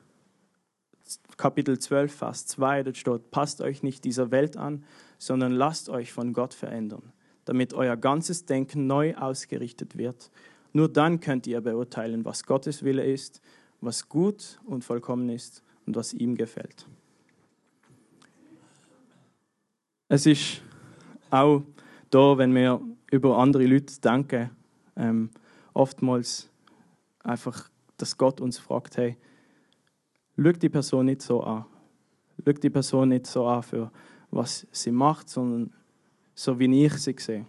Kapitel 1.37 1.79
12, 1.79 2.13
Vers 2.13 2.47
2, 2.47 2.83
dort 2.85 2.97
steht, 2.97 3.31
passt 3.31 3.61
euch 3.61 3.83
nicht 3.83 4.05
dieser 4.05 4.31
Welt 4.31 4.57
an, 4.57 4.85
sondern 5.19 5.53
lasst 5.53 5.89
euch 5.89 6.13
von 6.13 6.33
Gott 6.33 6.55
verändern 6.55 7.13
damit 7.47 7.73
euer 7.73 7.97
ganzes 7.97 8.45
Denken 8.45 8.87
neu 8.87 9.15
ausgerichtet 9.17 9.97
wird. 9.97 10.31
Nur 10.75 10.93
dann 10.93 11.21
könnt 11.21 11.47
ihr 11.47 11.63
beurteilen, 11.63 12.27
was 12.27 12.45
Gottes 12.45 12.83
Wille 12.83 13.05
ist, 13.05 13.41
was 13.81 14.09
gut 14.09 14.59
und 14.67 14.85
vollkommen 14.85 15.31
ist 15.31 15.63
und 15.87 15.97
was 15.97 16.13
ihm 16.13 16.35
gefällt. 16.35 16.87
Es 20.09 20.27
ist 20.27 20.61
auch 21.31 21.63
da, 22.11 22.37
wenn 22.37 22.55
wir 22.55 22.81
über 23.11 23.39
andere 23.39 23.65
Leute 23.65 23.99
denken, 24.01 24.51
ähm, 24.97 25.31
oftmals 25.73 26.51
einfach, 27.23 27.71
dass 27.97 28.19
Gott 28.19 28.41
uns 28.41 28.59
fragt, 28.59 28.97
hey, 28.97 29.17
schau 30.37 30.53
die 30.53 30.69
Person 30.69 31.07
nicht 31.07 31.23
so 31.23 31.43
an. 31.43 31.65
Schau 32.45 32.53
die 32.53 32.71
Person 32.71 33.09
nicht 33.09 33.27
so 33.27 33.47
an 33.47 33.63
für 33.63 33.91
was 34.31 34.67
sie 34.71 34.91
macht, 34.91 35.29
sondern 35.29 35.73
so 36.35 36.59
wie 36.59 36.85
ich 36.85 36.95
sie 36.95 37.15
sehe. 37.19 37.47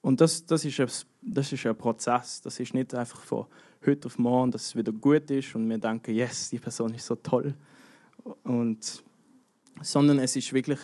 Und 0.00 0.20
das, 0.20 0.44
das, 0.44 0.64
ist 0.64 0.78
ein, 0.80 0.88
das 1.22 1.52
ist 1.52 1.66
ein 1.66 1.76
Prozess. 1.76 2.40
Das 2.42 2.60
ist 2.60 2.74
nicht 2.74 2.94
einfach 2.94 3.20
von 3.20 3.46
heute 3.86 4.06
auf 4.06 4.18
morgen, 4.18 4.50
dass 4.50 4.66
es 4.66 4.76
wieder 4.76 4.92
gut 4.92 5.30
ist 5.30 5.54
und 5.54 5.68
wir 5.68 5.78
denken, 5.78 6.14
yes, 6.14 6.50
die 6.50 6.58
Person 6.58 6.94
ist 6.94 7.06
so 7.06 7.16
toll. 7.16 7.54
Und, 8.42 9.02
sondern 9.82 10.18
es 10.18 10.36
ist 10.36 10.52
wirklich, 10.52 10.78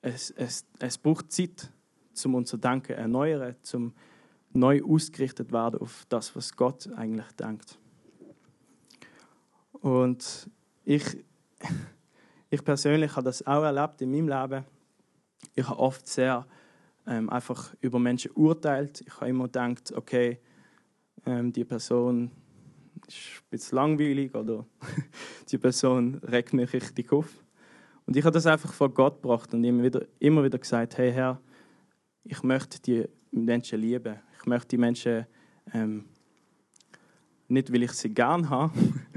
es, 0.00 0.30
es, 0.30 0.64
es 0.78 0.98
braucht 0.98 1.32
Zeit, 1.32 1.70
um 2.24 2.34
unser 2.34 2.58
Denken 2.58 2.92
erneuern, 2.92 3.56
zum 3.62 3.92
neu 4.52 4.82
ausgerichtet 4.82 5.52
werden 5.52 5.80
auf 5.80 6.06
das, 6.08 6.34
was 6.36 6.56
Gott 6.56 6.90
eigentlich 6.94 7.30
denkt. 7.32 7.78
Und 9.80 10.50
ich, 10.84 11.04
ich 12.50 12.64
persönlich 12.64 13.14
habe 13.16 13.24
das 13.24 13.46
auch 13.46 13.62
erlebt 13.62 14.02
in 14.02 14.10
meinem 14.10 14.28
Leben 14.28 14.64
ich 15.54 15.68
habe 15.68 15.78
oft 15.78 16.06
sehr 16.06 16.46
ähm, 17.06 17.30
einfach 17.30 17.74
über 17.80 17.98
Menschen 17.98 18.30
urteilt. 18.32 19.02
Ich 19.06 19.14
habe 19.16 19.30
immer 19.30 19.44
gedacht, 19.44 19.92
okay, 19.92 20.38
ähm, 21.24 21.52
die 21.52 21.64
Person 21.64 22.30
ist 23.06 23.16
ein 23.16 23.50
bisschen 23.50 23.76
langweilig 23.76 24.34
oder 24.34 24.66
die 25.50 25.58
Person 25.58 26.16
regt 26.16 26.52
mich 26.52 26.72
richtig 26.72 27.12
auf. 27.12 27.44
Und 28.06 28.16
ich 28.16 28.24
habe 28.24 28.34
das 28.34 28.46
einfach 28.46 28.72
vor 28.72 28.92
Gott 28.92 29.22
gebracht 29.22 29.52
und 29.54 29.64
immer 29.64 29.82
wieder, 29.82 30.06
immer 30.18 30.44
wieder 30.44 30.58
gesagt, 30.58 30.96
hey 30.98 31.12
Herr, 31.12 31.40
ich 32.22 32.42
möchte 32.42 32.80
die 32.80 33.04
Menschen 33.30 33.80
lieben. 33.80 34.20
Ich 34.38 34.46
möchte 34.46 34.68
die 34.68 34.78
Menschen 34.78 35.26
ähm, 35.72 36.04
nicht, 37.48 37.72
weil 37.72 37.82
ich 37.82 37.92
sie 37.92 38.12
gern 38.12 38.50
habe, 38.50 38.72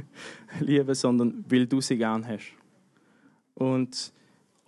lieben, 0.59 0.93
sondern 0.93 1.45
weil 1.47 1.67
du 1.67 1.81
sie 1.81 1.97
gern 1.97 2.27
hast. 2.27 2.53
Und 3.55 4.13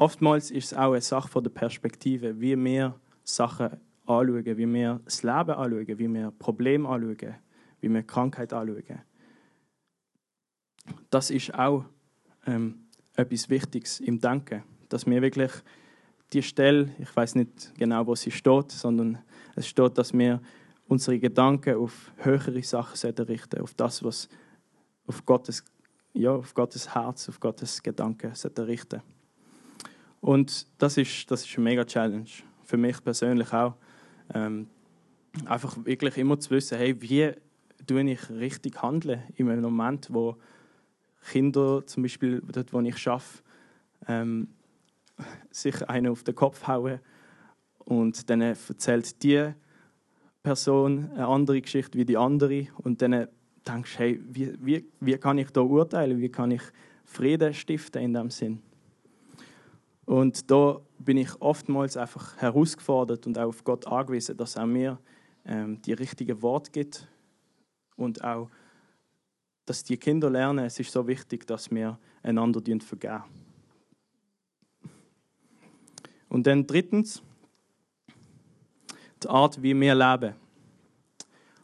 Oftmals 0.02 0.50
ist 0.50 0.72
es 0.72 0.74
auch 0.74 0.94
eine 0.94 1.02
Sache 1.02 1.28
von 1.28 1.44
der 1.44 1.52
Perspektive, 1.52 2.42
wie 2.42 2.58
wir 2.58 3.00
Sachen 3.24 3.80
anschauen, 4.08 4.44
wie 4.44 4.74
wir 4.74 5.00
das 5.06 5.22
Leben 5.22 5.52
anschauen, 5.52 6.00
wie 6.00 6.12
wir 6.12 6.32
Probleme 6.32 6.90
anschauen, 6.90 7.36
wie 7.82 7.88
wir 7.94 8.02
Krankheit 8.02 8.52
anschauen. 8.52 9.04
Das 11.12 11.30
ist 11.30 11.54
auch 11.54 11.86
ähm, 12.48 12.88
etwas 13.16 13.48
Wichtiges 13.52 14.00
im 14.00 14.20
Denken, 14.20 14.64
dass 14.90 15.06
wir 15.06 15.22
wirklich 15.22 15.52
die 16.34 16.42
Stelle, 16.42 16.90
ich 16.98 17.16
weiß 17.16 17.36
nicht 17.36 17.72
genau, 17.78 18.08
wo 18.08 18.16
sie 18.16 18.32
steht, 18.32 18.72
sondern 18.72 19.20
es 19.56 19.68
steht, 19.68 20.00
dass 20.00 20.14
wir 20.14 20.42
unsere 20.92 21.20
Gedanken 21.20 21.78
auf 21.78 22.12
höhere 22.18 22.62
Sachen 22.64 23.10
richten, 23.12 23.62
auf 23.62 23.74
das, 23.76 24.04
was 24.04 24.28
auf 25.08 25.26
Gottes, 25.26 25.64
ja, 26.12 26.32
auf 26.32 26.54
Gottes 26.54 26.94
Herz, 26.94 27.30
auf 27.30 27.40
Gottes 27.40 27.82
Gedanken 27.82 28.34
richten 28.58 29.02
Und 30.20 30.68
das 30.78 30.98
ist, 30.98 31.32
das 31.32 31.46
ist 31.46 31.56
eine 31.56 31.64
mega 31.64 31.86
Challenge. 31.86 32.28
Für 32.66 32.76
mich 32.76 33.02
persönlich 33.02 33.54
auch. 33.54 33.76
Ähm, 34.34 34.68
einfach 35.46 35.78
wirklich 35.86 36.18
immer 36.18 36.38
zu 36.38 36.50
wissen, 36.50 36.78
hey, 36.78 37.02
wie 37.02 37.32
tue 37.88 38.12
ich 38.12 38.30
richtig 38.30 38.82
handeln 38.82 39.24
in 39.38 39.50
einem 39.50 39.62
Moment, 39.62 40.10
wo 40.12 40.36
Kinder 41.32 41.88
zum 41.88 42.04
Beispiel, 42.04 42.44
dort 42.52 42.74
wo 42.74 42.82
ich 42.82 43.08
arbeite, 43.08 43.26
ähm, 44.10 44.50
sich 45.52 45.88
einen 45.88 46.12
auf 46.12 46.24
den 46.24 46.36
Kopf 46.36 46.68
hauen 46.68 47.00
und 47.80 48.30
dann 48.30 48.42
erzählt 48.42 49.24
die 49.24 49.54
Person 50.44 51.12
eine 51.12 51.28
andere 51.28 51.62
Geschichte 51.62 51.98
wie 51.98 52.06
die 52.06 52.18
andere 52.18 52.68
und 52.78 53.02
dann 53.02 53.28
denkst 53.68 53.94
du, 53.94 54.00
hey, 54.00 54.20
wie, 54.24 54.54
wie, 54.60 54.86
wie 55.00 55.18
kann 55.18 55.38
ich 55.38 55.52
da 55.52 55.62
urteilen, 55.62 56.20
wie 56.20 56.30
kann 56.30 56.52
ich 56.52 56.62
Frieden 57.06 57.54
stiften 57.54 58.02
in 58.02 58.14
dem 58.14 58.30
Sinn? 58.30 58.62
Und 60.06 60.50
da 60.50 60.82
bin 61.00 61.18
ich 61.18 61.30
oftmals 61.42 61.96
einfach 61.96 62.38
herausgefordert 62.38 63.28
und 63.28 63.38
auch 63.38 63.50
auf 63.50 63.64
Gott 63.64 63.86
angewiesen, 63.88 64.36
dass 64.36 64.56
er 64.56 64.66
mir 64.66 65.00
ähm, 65.46 65.82
die 65.84 65.94
richtigen 65.94 66.42
Worte 66.42 66.72
gibt 66.72 67.08
und 67.96 68.24
auch, 68.24 68.50
dass 69.66 69.84
die 69.84 69.98
Kinder 69.98 70.30
lernen, 70.30 70.66
es 70.66 70.80
ist 70.80 70.92
so 70.92 71.08
wichtig, 71.08 71.46
dass 71.46 71.70
wir 71.72 72.00
einander 72.24 72.62
vergeben. 72.80 73.24
Und 76.30 76.48
dann 76.48 76.66
drittens, 76.66 77.22
die 79.24 79.30
Art, 79.30 79.62
wie 79.62 79.80
wir 79.80 79.96
leben. 79.96 80.36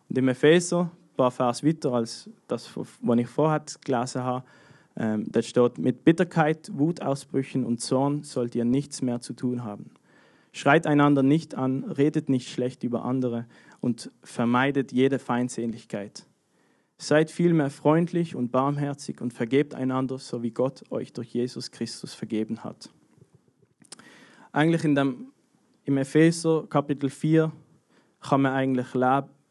Und 0.09 0.17
im 0.17 0.27
Epheser, 0.29 0.91
ein 0.91 1.15
paar 1.15 1.31
Vers 1.31 1.63
weiter 1.63 1.93
als 1.93 2.29
das, 2.47 2.69
was 2.75 3.17
ich 3.19 3.27
vorher 3.27 3.63
gelesen 3.83 4.23
habe, 4.23 4.45
ähm, 4.95 5.25
da 5.31 5.41
steht, 5.41 5.77
mit 5.77 6.03
Bitterkeit, 6.03 6.71
Wutausbrüchen 6.73 7.65
und 7.65 7.81
Zorn 7.81 8.23
sollt 8.23 8.55
ihr 8.55 8.65
nichts 8.65 9.01
mehr 9.01 9.21
zu 9.21 9.33
tun 9.33 9.63
haben. 9.63 9.91
Schreit 10.51 10.87
einander 10.87 11.21
nicht 11.21 11.53
an, 11.53 11.83
redet 11.83 12.29
nicht 12.29 12.49
schlecht 12.49 12.83
über 12.83 13.05
andere 13.05 13.45
und 13.79 14.11
vermeidet 14.23 14.91
jede 14.91 15.19
Feindseligkeit. 15.19 16.25
Seid 16.97 17.29
vielmehr 17.29 17.69
freundlich 17.69 18.35
und 18.35 18.51
barmherzig 18.51 19.21
und 19.21 19.33
vergebt 19.33 19.75
einander, 19.75 20.17
so 20.17 20.41
wie 20.41 20.49
Gott 20.49 20.83
euch 20.89 21.13
durch 21.13 21.27
Jesus 21.27 21.69
Christus 21.69 22.15
vergeben 22.15 22.63
hat. 22.63 22.89
Eigentlich 24.51 24.83
in 24.83 24.95
dem, 24.95 25.27
im 25.87 25.97
Epheser 25.97 26.67
Kapitel 26.69 27.09
4 27.09 27.49
kann 28.19 28.41
man 28.41 28.53
eigentlich 28.53 28.93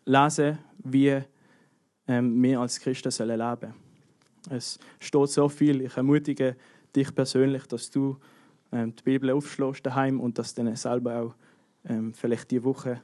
lesen, 0.05 0.59
wie 0.85 1.23
ähm, 2.07 2.43
wir 2.43 2.61
als 2.61 2.79
Christen 2.79 3.11
sollen 3.11 3.39
leben 3.39 3.75
Es 4.51 4.79
steht 5.01 5.31
so 5.31 5.49
viel. 5.49 5.81
Ich 5.81 5.97
ermutige 5.97 6.57
dich 6.95 7.15
persönlich, 7.15 7.67
dass 7.67 7.91
du 7.91 8.19
ähm, 8.71 8.95
die 8.95 9.03
Bibel 9.03 9.31
aufschlägst 9.31 9.87
daheim 9.87 10.21
und 10.21 10.39
dass 10.39 10.53
du 10.53 10.63
dann 10.63 10.77
selber 10.77 11.23
auch 11.23 11.35
ähm, 11.89 12.13
vielleicht 12.13 12.51
die 12.51 12.63
Woche 12.63 13.01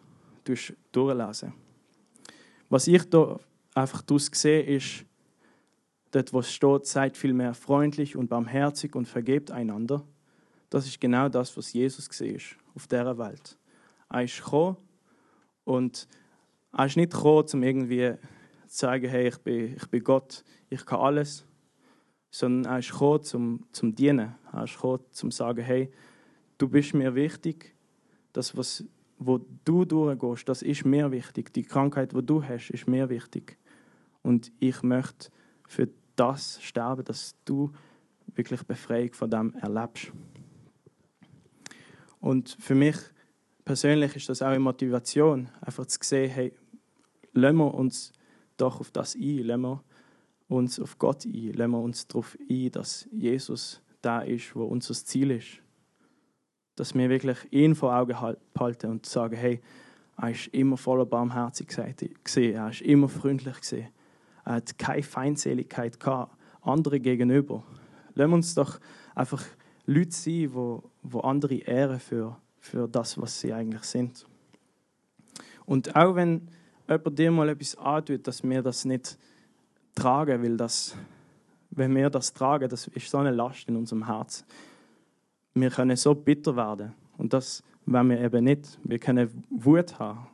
durchlesen. 0.92 1.55
Was 2.68 2.87
ich 2.87 3.09
da 3.09 3.40
einfach 3.75 4.03
daraus 4.03 4.27
sehe, 4.31 4.62
ist, 4.62 5.07
dort, 6.11 6.35
es 6.35 6.53
steht, 6.53 6.85
seid 6.85 7.16
vielmehr 7.16 7.55
freundlich 7.55 8.14
und 8.14 8.29
barmherzig 8.29 8.95
und 8.95 9.09
vergebt 9.09 9.51
einander. 9.51 10.03
Das 10.68 10.87
ist 10.87 11.01
genau 11.01 11.31
das, 11.31 11.57
was 11.57 11.73
Jesus 11.73 12.11
gesehen 12.11 12.37
ist 12.37 12.57
auf 12.75 12.87
dieser 12.87 13.19
Welt. 13.19 13.59
Er 14.11 14.25
ist 14.25 14.43
gekommen 14.43 14.77
und 15.65 16.09
er 16.73 16.87
ist 16.87 16.97
nicht 16.97 17.13
gekommen, 17.13 17.47
um 17.53 17.63
irgendwie 17.63 18.15
zu 18.67 18.79
sagen, 18.79 19.09
hey, 19.09 19.29
ich 19.29 19.39
bin, 19.39 19.77
ich 19.77 19.87
bin 19.89 20.03
Gott, 20.03 20.45
ich 20.71 20.85
kann 20.87 21.01
alles, 21.01 21.45
sondern 22.31 22.73
er 22.73 22.79
ist 22.79 22.91
gekommen, 22.91 23.23
zum, 23.23 23.67
zum 23.73 23.95
Dienen. 23.95 24.35
Er 24.53 24.65
ist 24.65 24.75
gekommen, 24.75 25.05
zum 25.11 25.31
zu 25.31 25.37
sagen, 25.37 25.63
hey, 25.63 25.93
du 26.59 26.69
bist 26.69 26.95
mir 26.95 27.15
wichtig, 27.15 27.75
das, 28.33 28.57
was, 28.57 28.85
wo 29.19 29.39
du 29.65 29.85
durchgehst, 29.85 30.49
das 30.49 30.63
ist 30.63 30.85
mir 30.87 31.11
wichtig. 31.11 31.53
Die 31.53 31.63
Krankheit, 31.63 32.13
die 32.13 32.23
du 32.25 32.43
hast, 32.43 32.71
ist 32.71 32.89
mir 32.89 33.09
wichtig. 33.11 33.59
Und 34.23 34.51
ich 34.59 34.83
möchte 34.83 35.31
für 35.69 35.89
das 36.17 36.63
sterben, 36.63 37.05
dass 37.05 37.35
du 37.45 37.73
wirklich 38.35 38.63
Befreiung 38.63 39.13
von 39.13 39.31
dem 39.31 39.55
erlebst. 39.55 40.13
Und 42.23 42.57
für 42.61 42.77
mich 42.77 42.97
persönlich 43.65 44.15
ist 44.15 44.29
das 44.29 44.43
auch 44.43 44.47
eine 44.47 44.61
Motivation, 44.61 45.49
einfach 45.61 45.87
zu 45.87 45.99
sehen, 46.01 46.31
hey, 46.31 46.53
lassen 47.33 47.57
wir 47.57 47.75
uns 47.75 48.13
doch 48.57 48.79
auf 48.79 48.93
das 48.93 49.17
ein, 49.17 49.39
lassen 49.39 49.63
wir 49.63 49.85
uns 50.47 50.79
auf 50.79 50.99
Gott 50.99 51.25
ein, 51.25 51.53
lassen 51.53 51.73
wir 51.73 51.81
uns 51.81 52.07
darauf 52.07 52.39
ein, 52.49 52.71
dass 52.71 53.09
Jesus 53.11 53.83
da 54.03 54.21
ist, 54.21 54.55
wo 54.55 54.65
unser 54.65 54.95
Ziel 54.95 55.33
ist. 55.33 55.59
Dass 56.77 56.95
wir 56.95 57.11
wirklich 57.11 57.39
ihn 57.51 57.75
vor 57.75 57.93
Augen 57.93 58.17
halten 58.57 58.91
und 58.91 59.05
sagen, 59.05 59.37
hey, 59.37 59.61
er 60.17 60.31
ist 60.31 60.47
immer 60.49 60.77
voller 60.77 61.07
Barmherzigkeit 61.07 62.03
er 62.37 62.69
ist 62.69 62.83
immer 62.83 63.09
freundlich 63.09 63.57
er 64.45 64.55
hat 64.55 64.79
keine 64.79 65.03
Feindseligkeit 65.03 65.99
gehabt, 65.99 66.37
andere 66.61 67.01
gegenüber. 67.01 67.65
Lassen 68.15 68.31
wir 68.31 68.37
uns 68.37 68.55
doch 68.55 68.79
einfach 69.15 69.43
Leute 69.87 70.12
sein, 70.12 70.51
wo, 70.53 70.83
wo 71.03 71.21
andere 71.21 71.57
ehren 71.57 72.01
für, 72.01 72.37
für 72.61 72.88
das, 72.88 73.21
was 73.21 73.40
sie 73.40 73.53
eigentlich 73.53 73.83
sind. 73.83 74.27
Und 75.66 75.95
auch 75.97 76.14
wenn 76.14 76.49
jemand 76.88 77.18
dir 77.18 77.31
mal 77.31 77.49
etwas 77.49 77.77
antut, 77.77 78.27
dass 78.27 78.42
wir 78.42 78.62
das 78.62 78.85
nicht 78.85 79.18
tragen, 79.95 80.42
weil 80.42 80.57
das, 80.57 80.97
wenn 81.71 81.95
wir 81.95 82.11
das 82.11 82.33
tragen, 82.33 82.68
das 82.68 82.87
ist 82.88 83.11
so 83.11 83.18
eine 83.18 83.31
Last 83.31 83.68
in 83.68 83.77
unserem 83.77 84.07
Herz. 84.07 84.45
Wir 85.55 85.71
können 85.71 85.97
so 85.97 86.14
bitter 86.14 86.57
werden. 86.57 86.92
Und 87.18 87.33
das 87.33 87.62
wollen 87.87 88.11
wir 88.11 88.21
eben 88.21 88.45
nicht. 88.45 88.79
Wir 88.85 88.99
können 88.99 89.45
Wut 89.51 89.99
haben. 89.99 90.27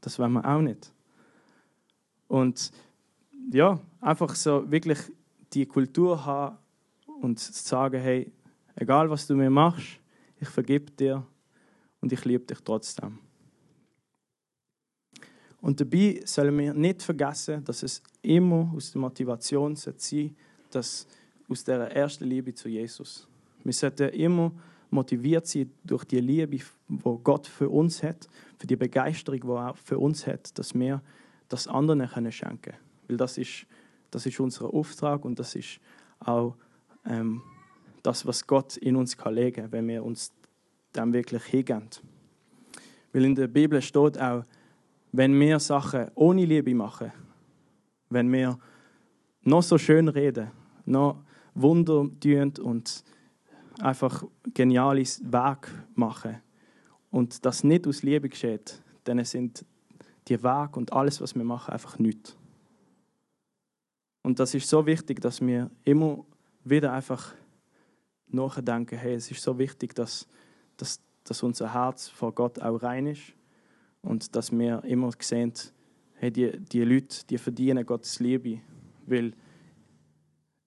Das 0.00 0.18
wollen 0.18 0.32
wir 0.32 0.44
auch 0.44 0.60
nicht. 0.60 0.92
Und 2.28 2.70
ja, 3.52 3.80
einfach 4.00 4.34
so 4.34 4.70
wirklich 4.70 4.98
die 5.52 5.66
Kultur 5.66 6.24
haben 6.24 6.56
und 7.20 7.38
sagen, 7.40 8.00
hey, 8.00 8.32
egal 8.80 9.08
was 9.10 9.26
du 9.26 9.36
mir 9.36 9.50
machst, 9.50 10.00
ich 10.40 10.48
vergib 10.48 10.96
dir 10.96 11.24
und 12.00 12.12
ich 12.12 12.24
liebe 12.24 12.44
dich 12.44 12.60
trotzdem. 12.62 13.18
Und 15.60 15.78
dabei 15.78 16.22
sollen 16.24 16.56
wir 16.58 16.72
nicht 16.72 17.02
vergessen, 17.02 17.62
dass 17.64 17.82
es 17.82 18.02
immer 18.22 18.72
aus 18.74 18.92
der 18.92 19.00
Motivation 19.00 19.76
sein 19.76 20.34
dass 20.70 21.06
aus 21.48 21.64
der 21.64 21.94
ersten 21.94 22.24
Liebe 22.24 22.54
zu 22.54 22.68
Jesus. 22.68 23.28
Wir 23.64 23.72
sollten 23.72 24.08
immer 24.10 24.52
motiviert 24.88 25.46
sein 25.46 25.70
durch 25.84 26.04
die 26.04 26.20
Liebe, 26.20 26.56
die 26.56 26.62
Gott 27.24 27.46
für 27.46 27.68
uns 27.68 28.02
hat, 28.02 28.28
für 28.56 28.66
die 28.66 28.76
Begeisterung, 28.76 29.40
die 29.40 29.48
er 29.48 29.74
für 29.74 29.98
uns 29.98 30.26
hat, 30.26 30.56
dass 30.58 30.72
wir 30.74 31.02
das 31.48 31.66
anderen 31.66 32.32
schenken 32.32 32.62
können. 32.62 32.78
Weil 33.08 33.16
das 33.16 33.36
ist, 33.36 33.66
das 34.10 34.24
ist 34.24 34.40
unser 34.40 34.72
Auftrag 34.72 35.24
und 35.24 35.38
das 35.38 35.56
ist 35.56 35.80
auch 36.20 36.54
ähm, 37.04 37.42
das, 38.02 38.26
was 38.26 38.46
Gott 38.46 38.76
in 38.76 38.96
uns 38.96 39.16
kann 39.16 39.34
legen 39.34 39.62
kann, 39.62 39.72
wenn 39.72 39.88
wir 39.88 40.04
uns 40.04 40.32
dem 40.94 41.12
wirklich 41.12 41.44
hingeben. 41.44 41.88
Weil 43.12 43.24
in 43.24 43.34
der 43.34 43.48
Bibel 43.48 43.80
steht 43.82 44.20
auch, 44.20 44.44
wenn 45.12 45.38
wir 45.38 45.58
Sachen 45.58 46.10
ohne 46.14 46.44
Liebe 46.44 46.74
machen, 46.74 47.12
wenn 48.08 48.32
wir 48.32 48.58
noch 49.42 49.62
so 49.62 49.78
schön 49.78 50.08
reden, 50.08 50.50
noch 50.84 51.22
Wunder 51.54 52.06
tun 52.20 52.52
und 52.62 53.04
einfach 53.80 54.24
geniales 54.54 55.20
Werk 55.24 55.70
machen 55.94 56.40
und 57.10 57.44
das 57.44 57.64
nicht 57.64 57.86
aus 57.86 58.02
Liebe 58.02 58.28
geschieht, 58.28 58.82
dann 59.04 59.24
sind 59.24 59.64
die 60.28 60.42
Werke 60.42 60.78
und 60.78 60.92
alles, 60.92 61.20
was 61.20 61.34
wir 61.34 61.44
machen, 61.44 61.72
einfach 61.72 61.98
nichts. 61.98 62.36
Und 64.22 64.38
das 64.38 64.54
ist 64.54 64.68
so 64.68 64.84
wichtig, 64.86 65.20
dass 65.20 65.40
wir 65.40 65.70
immer 65.84 66.24
wieder 66.62 66.92
einfach 66.92 67.34
nachdenken, 68.34 68.98
hey, 68.98 69.14
es 69.14 69.30
ist 69.30 69.42
so 69.42 69.58
wichtig, 69.58 69.94
dass, 69.94 70.26
dass, 70.76 71.00
dass 71.24 71.42
unser 71.42 71.72
Herz 71.72 72.08
vor 72.08 72.34
Gott 72.34 72.60
auch 72.60 72.82
rein 72.82 73.06
ist 73.06 73.34
und 74.02 74.34
dass 74.34 74.52
wir 74.52 74.82
immer 74.84 75.10
sehen, 75.18 75.52
hey, 76.14 76.30
die, 76.30 76.58
die 76.58 76.84
Leute, 76.84 77.26
die 77.28 77.38
verdienen 77.38 77.84
Gottes 77.84 78.20
Liebe, 78.20 78.60
weil 79.06 79.32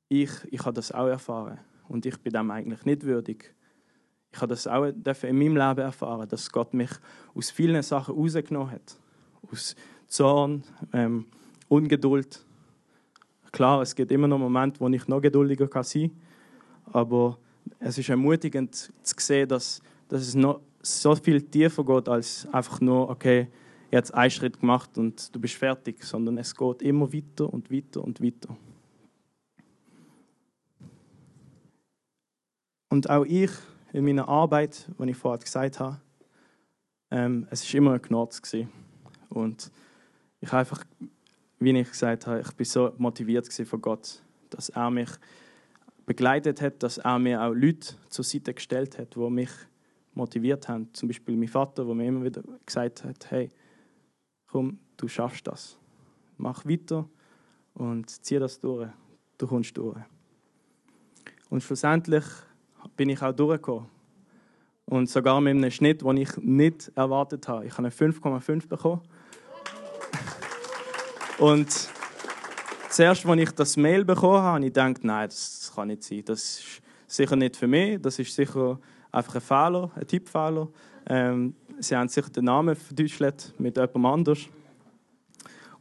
ich, 0.10 0.32
ich 0.52 0.60
habe 0.62 0.74
das 0.74 0.92
auch 0.92 1.08
erfahren 1.08 1.60
und 1.88 2.06
ich 2.06 2.18
bin 2.20 2.34
dem 2.34 2.52
eigentlich 2.52 2.86
nicht 2.86 3.04
würdig. 3.04 3.54
Ich 4.32 4.42
habe 4.42 4.48
das 4.48 4.68
auch 4.68 4.84
in 4.84 5.38
meinem 5.38 5.58
Leben 5.58 5.80
erfahren, 5.80 6.28
dass 6.28 6.52
Gott 6.52 6.74
mich 6.74 6.90
aus 7.36 7.52
vielen 7.52 7.84
Sachen 7.84 8.16
rausgenommen 8.16 8.72
hat. 8.72 8.98
Aus 9.52 9.76
Zorn, 10.08 10.64
ähm, 10.92 11.28
Ungeduld. 11.68 12.44
Klar, 13.52 13.82
es 13.82 13.94
gibt 13.94 14.12
immer 14.12 14.28
noch 14.28 14.40
Momente, 14.40 14.80
wo 14.80 14.88
ich 14.90 15.08
noch 15.08 15.22
geduldiger 15.22 15.68
sein 15.84 16.10
kann, 16.10 16.94
aber 16.94 17.38
es 17.80 17.98
ist 17.98 18.10
ermutigend 18.10 18.76
zu 18.76 19.16
sehen, 19.18 19.48
dass, 19.48 19.82
dass 20.08 20.22
es 20.22 20.36
noch 20.36 20.62
so 20.82 21.16
viel 21.16 21.42
tiefer 21.42 21.84
geht, 21.84 22.10
als 22.10 22.48
einfach 22.52 22.82
nur, 22.82 23.10
okay, 23.10 23.48
jetzt 23.92 24.14
einen 24.14 24.32
Schritt 24.32 24.60
gemacht 24.60 24.98
und 24.98 25.34
du 25.34 25.40
bist 25.40 25.56
fertig, 25.56 26.04
sondern 26.04 26.38
es 26.38 26.56
geht 26.56 26.82
immer 26.82 27.12
weiter 27.14 27.52
und 27.52 27.72
weiter 27.72 28.04
und 28.04 28.22
weiter. 28.22 28.58
Und 32.90 33.10
auch 33.10 33.26
ich 33.26 33.52
in 33.92 34.06
meiner 34.06 34.28
Arbeit, 34.28 34.90
wenn 34.98 35.10
ich 35.10 35.18
vorher 35.18 35.40
gesagt 35.40 35.80
habe, 35.80 36.00
ähm, 37.12 37.48
es 37.50 37.72
war 37.72 37.78
immer 37.78 37.94
ein 37.94 38.02
Knurz 38.02 38.42
gewesen. 38.42 38.70
und 39.30 39.72
ich 40.42 40.52
einfach, 40.52 40.84
wie 41.60 41.72
ich 41.72 41.90
gesagt 41.90 42.28
habe, 42.28 42.42
ich 42.42 42.52
bin 42.54 42.66
so 42.66 42.94
motiviert 42.98 43.52
von 43.52 43.82
Gott, 43.82 44.22
dass 44.50 44.70
er 44.70 44.90
mich 44.90 45.10
begleitet 46.06 46.62
hat, 46.62 46.84
dass 46.84 46.98
er 46.98 47.20
mir 47.20 47.42
auch 47.42 47.54
Leute 47.54 47.96
zur 48.10 48.24
Seite 48.24 48.54
gestellt 48.54 48.98
hat, 48.98 49.16
die 49.16 49.30
mich 49.30 49.52
motiviert 50.14 50.68
haben. 50.68 50.94
Zum 50.94 51.08
Beispiel 51.08 51.36
mein 51.36 51.48
Vater, 51.48 51.86
der 51.86 51.96
mir 51.96 52.08
immer 52.08 52.24
wieder 52.24 52.44
gesagt 52.66 53.04
hat, 53.04 53.32
hey, 53.32 53.50
komm, 54.48 54.80
du 54.98 55.08
schaffst 55.08 55.48
das. 55.48 55.78
Mach 56.38 56.66
weiter 56.66 57.08
und 57.74 58.10
zieh 58.10 58.40
das 58.40 58.60
durch. 58.60 58.90
Du 59.38 59.48
kommst 59.48 59.76
durch. 59.78 59.98
Und 61.50 61.62
schlussendlich 61.62 62.24
bin 62.96 63.10
ich 63.10 63.22
auch 63.22 63.34
durchgekommen. 63.34 63.90
Und 64.86 65.10
sogar 65.10 65.40
mit 65.40 65.56
einem 65.56 65.72
Schnitt, 65.72 66.02
den 66.02 66.18
ich 66.18 66.36
nicht 66.38 66.92
erwartet 66.96 67.48
habe. 67.48 67.66
Ich 67.66 67.74
habe 67.74 67.84
eine 67.84 67.90
5,5 67.90 68.68
bekommen. 68.68 69.02
Und 71.40 71.90
zuerst, 72.94 73.26
als 73.26 73.42
ich 73.42 73.52
das 73.52 73.78
Mail 73.78 74.06
bekommen 74.06 74.38
habe, 74.38 74.48
habe 74.48 74.60
ich 74.60 74.74
gedacht, 74.74 75.04
nein, 75.04 75.28
das 75.28 75.72
kann 75.76 75.88
nicht 75.88 76.04
sein. 76.04 76.24
Das 76.26 76.60
ist 76.60 76.82
sicher 77.08 77.36
nicht 77.36 77.58
für 77.58 77.68
mich. 77.68 78.00
Das 78.02 78.20
ist 78.20 78.34
sicher 78.34 78.80
einfach 79.12 79.36
ein 79.36 79.42
Fehler, 79.42 79.92
ein 79.96 80.08
Tippfehler. 80.08 80.68
Ähm, 81.08 81.56
sie 81.80 81.96
haben 81.96 82.08
sich 82.08 82.28
den 82.30 82.46
Namen 82.46 82.76
verdüschelt 82.76 83.54
mit 83.58 83.78
jemandem 83.78 84.06
anders. 84.06 84.40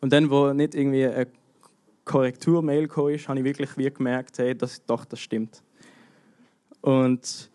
Und 0.01 0.12
dann, 0.12 0.31
wo 0.31 0.53
nicht 0.53 0.75
irgendwie 0.75 1.07
eine 1.07 1.29
Korrektur-Mail 2.05 2.88
kam, 2.88 3.05
habe 3.05 3.38
ich 3.38 3.44
wirklich 3.44 3.77
wie 3.77 3.90
gemerkt, 3.90 4.38
hey, 4.38 4.57
das, 4.57 4.85
doch, 4.85 5.05
das 5.05 5.20
stimmt. 5.20 5.62
Und 6.81 7.51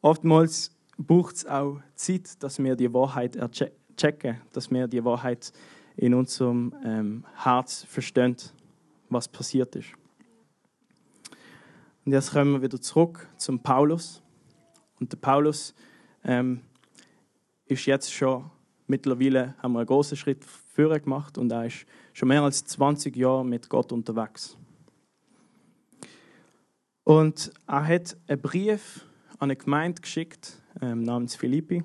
oftmals 0.00 0.72
braucht 0.98 1.36
es 1.36 1.46
auch 1.46 1.78
Zeit, 1.94 2.42
dass 2.42 2.58
wir 2.58 2.74
die 2.74 2.92
Wahrheit 2.92 3.38
checken, 3.96 4.40
dass 4.52 4.70
wir 4.70 4.88
die 4.88 5.04
Wahrheit 5.04 5.52
in 5.96 6.14
unserem 6.14 6.74
ähm, 6.84 7.24
Herz 7.36 7.84
verstehen, 7.88 8.36
was 9.08 9.28
passiert 9.28 9.74
ist. 9.76 9.88
Und 12.04 12.12
jetzt 12.12 12.32
kommen 12.32 12.52
wir 12.52 12.62
wieder 12.62 12.80
zurück 12.80 13.28
zum 13.36 13.60
Paulus. 13.60 14.22
Und 15.00 15.12
der 15.12 15.16
Paulus 15.18 15.74
ähm, 16.22 16.60
ist 17.66 17.86
jetzt 17.86 18.12
schon 18.12 18.50
mittlerweile 18.86 19.54
haben 19.58 19.72
wir 19.72 19.80
einen 19.80 19.86
großen 19.86 20.16
Schritt 20.16 20.44
vorher 20.44 21.00
gemacht 21.00 21.38
und 21.38 21.50
er 21.50 21.66
ist 21.66 21.86
schon 22.12 22.28
mehr 22.28 22.42
als 22.42 22.64
20 22.64 23.16
Jahre 23.16 23.44
mit 23.44 23.68
Gott 23.68 23.92
unterwegs. 23.92 24.56
Und 27.04 27.52
er 27.66 27.86
hat 27.86 28.16
einen 28.26 28.40
Brief 28.40 29.06
an 29.38 29.50
eine 29.50 29.56
Gemeinde 29.56 30.00
geschickt 30.00 30.62
ähm, 30.80 31.02
namens 31.02 31.36
Philippi. 31.36 31.84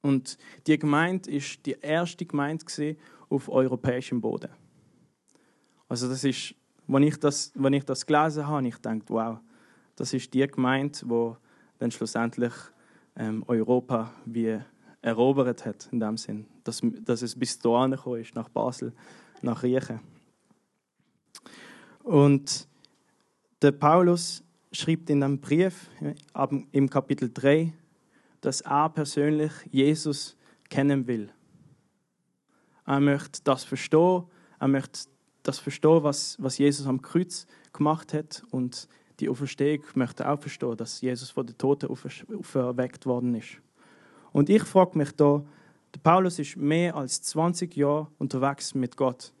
Und 0.00 0.38
die 0.66 0.78
Gemeinde 0.78 1.30
ist 1.30 1.66
die 1.66 1.76
erste 1.80 2.24
Gemeinde 2.24 2.96
auf 3.28 3.48
europäischem 3.48 4.20
Boden. 4.20 4.50
Also 5.88 6.08
das 6.08 6.24
ist, 6.24 6.54
wenn 6.86 7.02
ich 7.02 7.18
das, 7.18 7.52
wenn 7.54 7.72
ich 7.72 7.84
das 7.84 8.04
gelesen 8.06 8.46
habe, 8.46 8.66
ich 8.66 8.78
denke, 8.78 9.06
wow, 9.08 9.38
das 9.94 10.12
ist 10.12 10.32
die 10.34 10.46
Gemeinde, 10.46 10.98
wo 11.04 11.36
dann 11.78 11.90
schlussendlich 11.90 12.52
ähm, 13.16 13.44
Europa 13.46 14.12
wie 14.24 14.58
erobert 15.02 15.64
hat, 15.64 15.88
in 15.92 16.00
dem 16.00 16.16
Sinn, 16.16 16.46
dass, 16.64 16.82
dass 17.00 17.22
es 17.22 17.38
bis 17.38 17.58
dahin 17.58 17.92
gekommen 17.92 18.20
ist, 18.20 18.34
nach 18.34 18.48
Basel, 18.48 18.92
nach 19.42 19.62
Riechen. 19.62 20.00
Und 22.02 22.68
der 23.62 23.72
Paulus 23.72 24.42
schreibt 24.72 25.10
in 25.10 25.22
einem 25.22 25.40
Brief 25.40 25.88
im 26.72 26.90
Kapitel 26.90 27.30
3, 27.32 27.72
dass 28.40 28.60
er 28.60 28.90
persönlich 28.90 29.52
Jesus 29.70 30.36
kennen 30.68 31.06
will. 31.06 31.30
Er 32.84 33.00
möchte 33.00 33.40
das 33.42 33.64
verstehen, 33.64 34.24
er 34.60 34.68
möchte 34.68 35.08
das 35.46 35.58
verstehen, 35.58 36.02
was, 36.02 36.36
was 36.40 36.58
Jesus 36.58 36.86
am 36.86 37.02
Kreuz 37.02 37.46
gemacht 37.72 38.12
hat 38.12 38.42
und 38.50 38.88
die 39.20 39.28
Auferstehung 39.28 39.82
möchte 39.94 40.28
auch 40.28 40.40
verstehen, 40.40 40.76
dass 40.76 41.00
Jesus 41.00 41.30
von 41.30 41.46
den 41.46 41.56
Toten 41.56 41.88
auferweckt 41.88 43.06
worden 43.06 43.34
ist. 43.34 43.60
Und 44.32 44.50
ich 44.50 44.62
frage 44.62 44.98
mich 44.98 45.12
da, 45.12 45.42
der 45.94 46.00
Paulus 46.00 46.38
ist 46.38 46.56
mehr 46.56 46.94
als 46.94 47.22
20 47.22 47.74
Jahre 47.76 48.08
unterwegs 48.18 48.74
mit 48.74 48.96
Gott. 48.96 49.32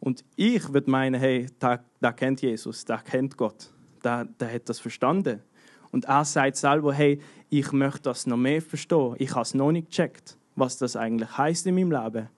Und 0.00 0.24
ich 0.36 0.72
würde 0.72 0.90
meinen, 0.90 1.18
hey, 1.18 1.46
der, 1.60 1.82
der 2.02 2.12
kennt 2.12 2.42
Jesus, 2.42 2.84
der 2.84 2.98
kennt 2.98 3.36
Gott, 3.36 3.70
der, 4.04 4.26
der 4.26 4.52
hat 4.52 4.68
das 4.68 4.80
verstanden. 4.80 5.40
Und 5.90 6.06
er 6.06 6.24
sagt 6.24 6.56
selber, 6.56 6.92
hey, 6.92 7.20
ich 7.48 7.70
möchte 7.72 8.02
das 8.02 8.26
noch 8.26 8.36
mehr 8.36 8.60
verstehen. 8.60 9.14
Ich 9.18 9.30
habe 9.30 9.42
es 9.42 9.54
noch 9.54 9.72
nicht 9.72 9.90
gecheckt, 9.90 10.36
was 10.56 10.76
das 10.76 10.96
eigentlich 10.96 11.36
heißt 11.38 11.66
in 11.66 11.74
meinem 11.74 11.92
Leben. 11.92 12.28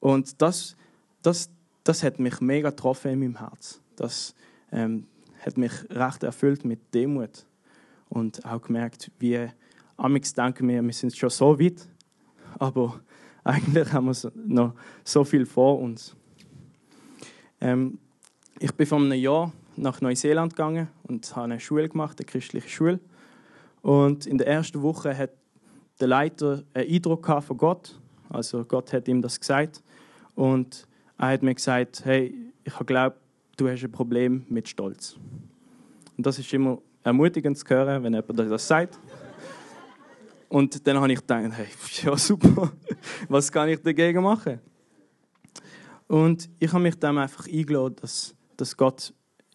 Und 0.00 0.40
das, 0.40 0.76
das, 1.22 1.50
das 1.84 2.02
hat 2.02 2.18
mich 2.18 2.40
mega 2.40 2.70
getroffen 2.70 3.12
in 3.12 3.20
meinem 3.20 3.38
Herz. 3.38 3.80
Das 3.96 4.34
ähm, 4.72 5.06
hat 5.44 5.58
mich 5.58 5.72
recht 5.90 6.22
erfüllt 6.22 6.64
mit 6.64 6.94
Demut. 6.94 7.46
Und 8.08 8.44
auch 8.44 8.62
gemerkt, 8.62 9.10
wie 9.18 9.48
Amix 9.96 10.32
denken 10.32 10.68
wir, 10.68 10.82
wir 10.82 10.92
sind 10.92 11.16
schon 11.16 11.30
so 11.30 11.58
weit, 11.60 11.88
aber 12.58 13.00
eigentlich 13.44 13.92
haben 13.92 14.06
wir 14.06 14.32
noch 14.46 14.74
so 15.04 15.24
viel 15.24 15.46
vor 15.46 15.78
uns. 15.78 16.16
Ähm, 17.60 17.98
ich 18.58 18.72
bin 18.72 18.86
vor 18.86 18.98
einem 18.98 19.12
Jahr 19.12 19.52
nach 19.76 20.00
Neuseeland 20.00 20.54
gegangen 20.54 20.88
und 21.04 21.34
habe 21.34 21.44
eine 21.44 21.60
Schule 21.60 21.88
gemacht, 21.88 22.18
eine 22.18 22.26
christliche 22.26 22.68
Schule. 22.68 23.00
Und 23.82 24.26
in 24.26 24.38
der 24.38 24.46
ersten 24.46 24.80
Woche 24.82 25.16
hat 25.16 25.30
der 26.00 26.08
Leiter 26.08 26.62
einen 26.72 26.88
Eindruck 26.88 27.26
von 27.42 27.56
Gott. 27.56 27.98
Also 28.30 28.64
Gott 28.64 28.92
hat 28.92 29.08
ihm 29.08 29.20
das 29.20 29.38
gesagt. 29.38 29.82
Und 30.34 30.86
er 31.18 31.28
hat 31.28 31.42
mir 31.42 31.54
gesagt, 31.54 32.04
hey, 32.04 32.52
ich 32.64 32.74
glaube, 32.86 33.16
du 33.56 33.68
hast 33.68 33.82
ein 33.82 33.92
Problem 33.92 34.44
mit 34.48 34.68
Stolz. 34.68 35.16
Und 36.16 36.26
das 36.26 36.38
ist 36.38 36.52
immer 36.52 36.78
ermutigend 37.02 37.58
zu 37.58 37.66
hören, 37.68 38.02
wenn 38.02 38.14
jemand 38.14 38.38
das 38.38 38.66
sagt. 38.66 38.98
Und 40.48 40.86
dann 40.86 40.96
habe 40.98 41.12
ich 41.12 41.20
gedacht, 41.20 41.52
hey, 41.52 41.66
ja 42.02 42.16
super, 42.16 42.72
was 43.28 43.50
kann 43.50 43.68
ich 43.68 43.80
dagegen 43.80 44.22
machen? 44.22 44.60
Und 46.06 46.48
ich 46.58 46.72
habe 46.72 46.82
mich 46.82 46.98
dann 46.98 47.18
einfach 47.18 47.46
eingeladen, 47.46 47.96
dass, 48.00 48.34
dass 48.56 48.76
Gott 48.76 49.12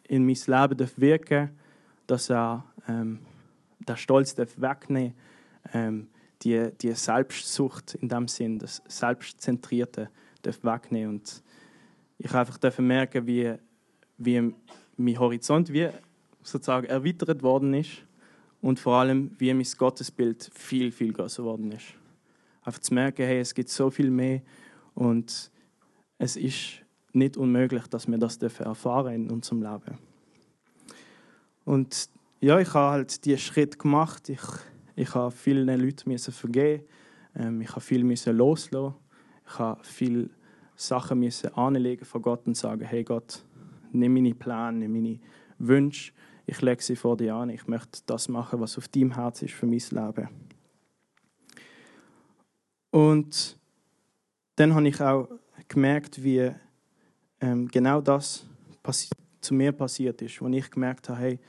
in 0.08 0.26
mein 0.26 0.36
Leben 0.36 0.90
wirken 0.98 1.48
darf, 1.48 1.50
dass 2.08 2.30
er 2.30 2.66
ähm, 2.88 3.20
den 3.80 3.98
Stolz 3.98 4.34
darf 4.34 4.60
wegnehmen 4.60 5.14
ähm, 5.74 6.08
die, 6.42 6.72
die 6.82 6.94
Selbstsucht 6.94 7.96
in 7.96 8.10
dem 8.10 8.28
Sinn, 8.28 8.60
das 8.60 8.82
Selbstzentrierte 8.88 10.10
darf 10.42 10.64
wegnehmen. 10.64 11.16
Und 11.16 11.44
ich 12.20 12.34
einfach 12.34 12.60
merken, 12.80 13.26
wie, 13.26 13.56
wie 14.18 14.54
mein 14.98 15.20
Horizont 15.20 15.72
wie 15.74 15.90
sozusagen 16.44 16.88
erweitert 16.88 17.42
worden 17.42 17.74
ist 17.74 18.04
und 18.62 18.80
vor 18.80 18.98
allem, 18.98 19.32
wie 19.38 19.54
mein 19.54 19.68
Gottesbild 19.78 20.52
viel, 20.54 20.92
viel 20.92 21.14
größer 21.14 21.44
geworden 21.44 21.72
ist. 21.72 21.86
Einfach 22.62 22.82
zu 22.82 22.94
merken, 22.94 23.26
hey, 23.26 23.40
es 23.40 23.56
gibt 23.56 23.70
so 23.70 23.90
viel 23.90 24.12
mehr 24.12 24.42
und 24.94 25.50
es 26.18 26.36
ist 26.36 26.84
nicht 27.14 27.38
unmöglich, 27.38 27.88
dass 27.88 28.08
wir 28.08 28.18
das 28.18 28.38
erfahren 28.38 29.14
in 29.14 29.32
unserem 29.32 29.64
Leben. 29.64 29.98
Und 31.64 32.10
ja, 32.42 32.60
ich 32.60 32.74
habe 32.74 32.92
halt 32.92 33.26
diesen 33.26 33.40
Schritt 33.40 33.80
gemacht. 33.80 34.28
Ich, 34.30 34.42
ich 34.96 35.16
habe 35.16 35.32
vielen 35.32 35.68
Leuten 35.68 36.18
vergeben. 36.18 36.84
Ähm, 37.36 37.62
ich 37.62 37.70
habe 37.70 37.82
viel 37.82 38.04
loslassen. 38.04 38.96
Ich 39.48 39.60
habe 39.60 39.84
viele 39.84 40.30
Sachen 40.80 41.20
müssen 41.20 41.54
anlegen 41.56 42.06
vor 42.06 42.22
Gott 42.22 42.48
und 42.48 42.56
sagen, 42.56 42.86
hey 42.86 43.04
Gott, 43.04 43.44
nimm 43.92 44.14
meine 44.14 44.34
Pläne, 44.34 44.74
nimm 44.74 44.94
meine 44.94 45.20
Wünsche 45.58 46.14
ich 46.50 46.62
lege 46.62 46.82
sie 46.82 46.96
vor 46.96 47.16
dir 47.16 47.36
an, 47.36 47.50
ich 47.50 47.68
möchte 47.68 48.02
das 48.08 48.28
machen, 48.28 48.60
was 48.60 48.78
auf 48.78 48.88
deinem 48.88 49.14
Herz 49.14 49.44
ist 49.44 49.54
für 49.54 49.68
mein 49.68 49.78
Leben. 49.78 50.30
Und 52.90 53.60
dann 54.56 54.74
habe 54.74 54.88
ich 54.88 55.00
auch 55.00 55.30
gemerkt, 55.68 56.24
wie 56.24 56.52
ähm, 57.40 57.68
genau 57.68 58.02
das 58.02 58.48
zu 59.42 59.54
mir 59.54 59.72
passiert 59.72 60.22
ist, 60.24 60.42
wo 60.42 60.48
ich 60.48 60.72
gemerkt 60.72 61.08
habe, 61.10 61.20
hey, 61.20 61.40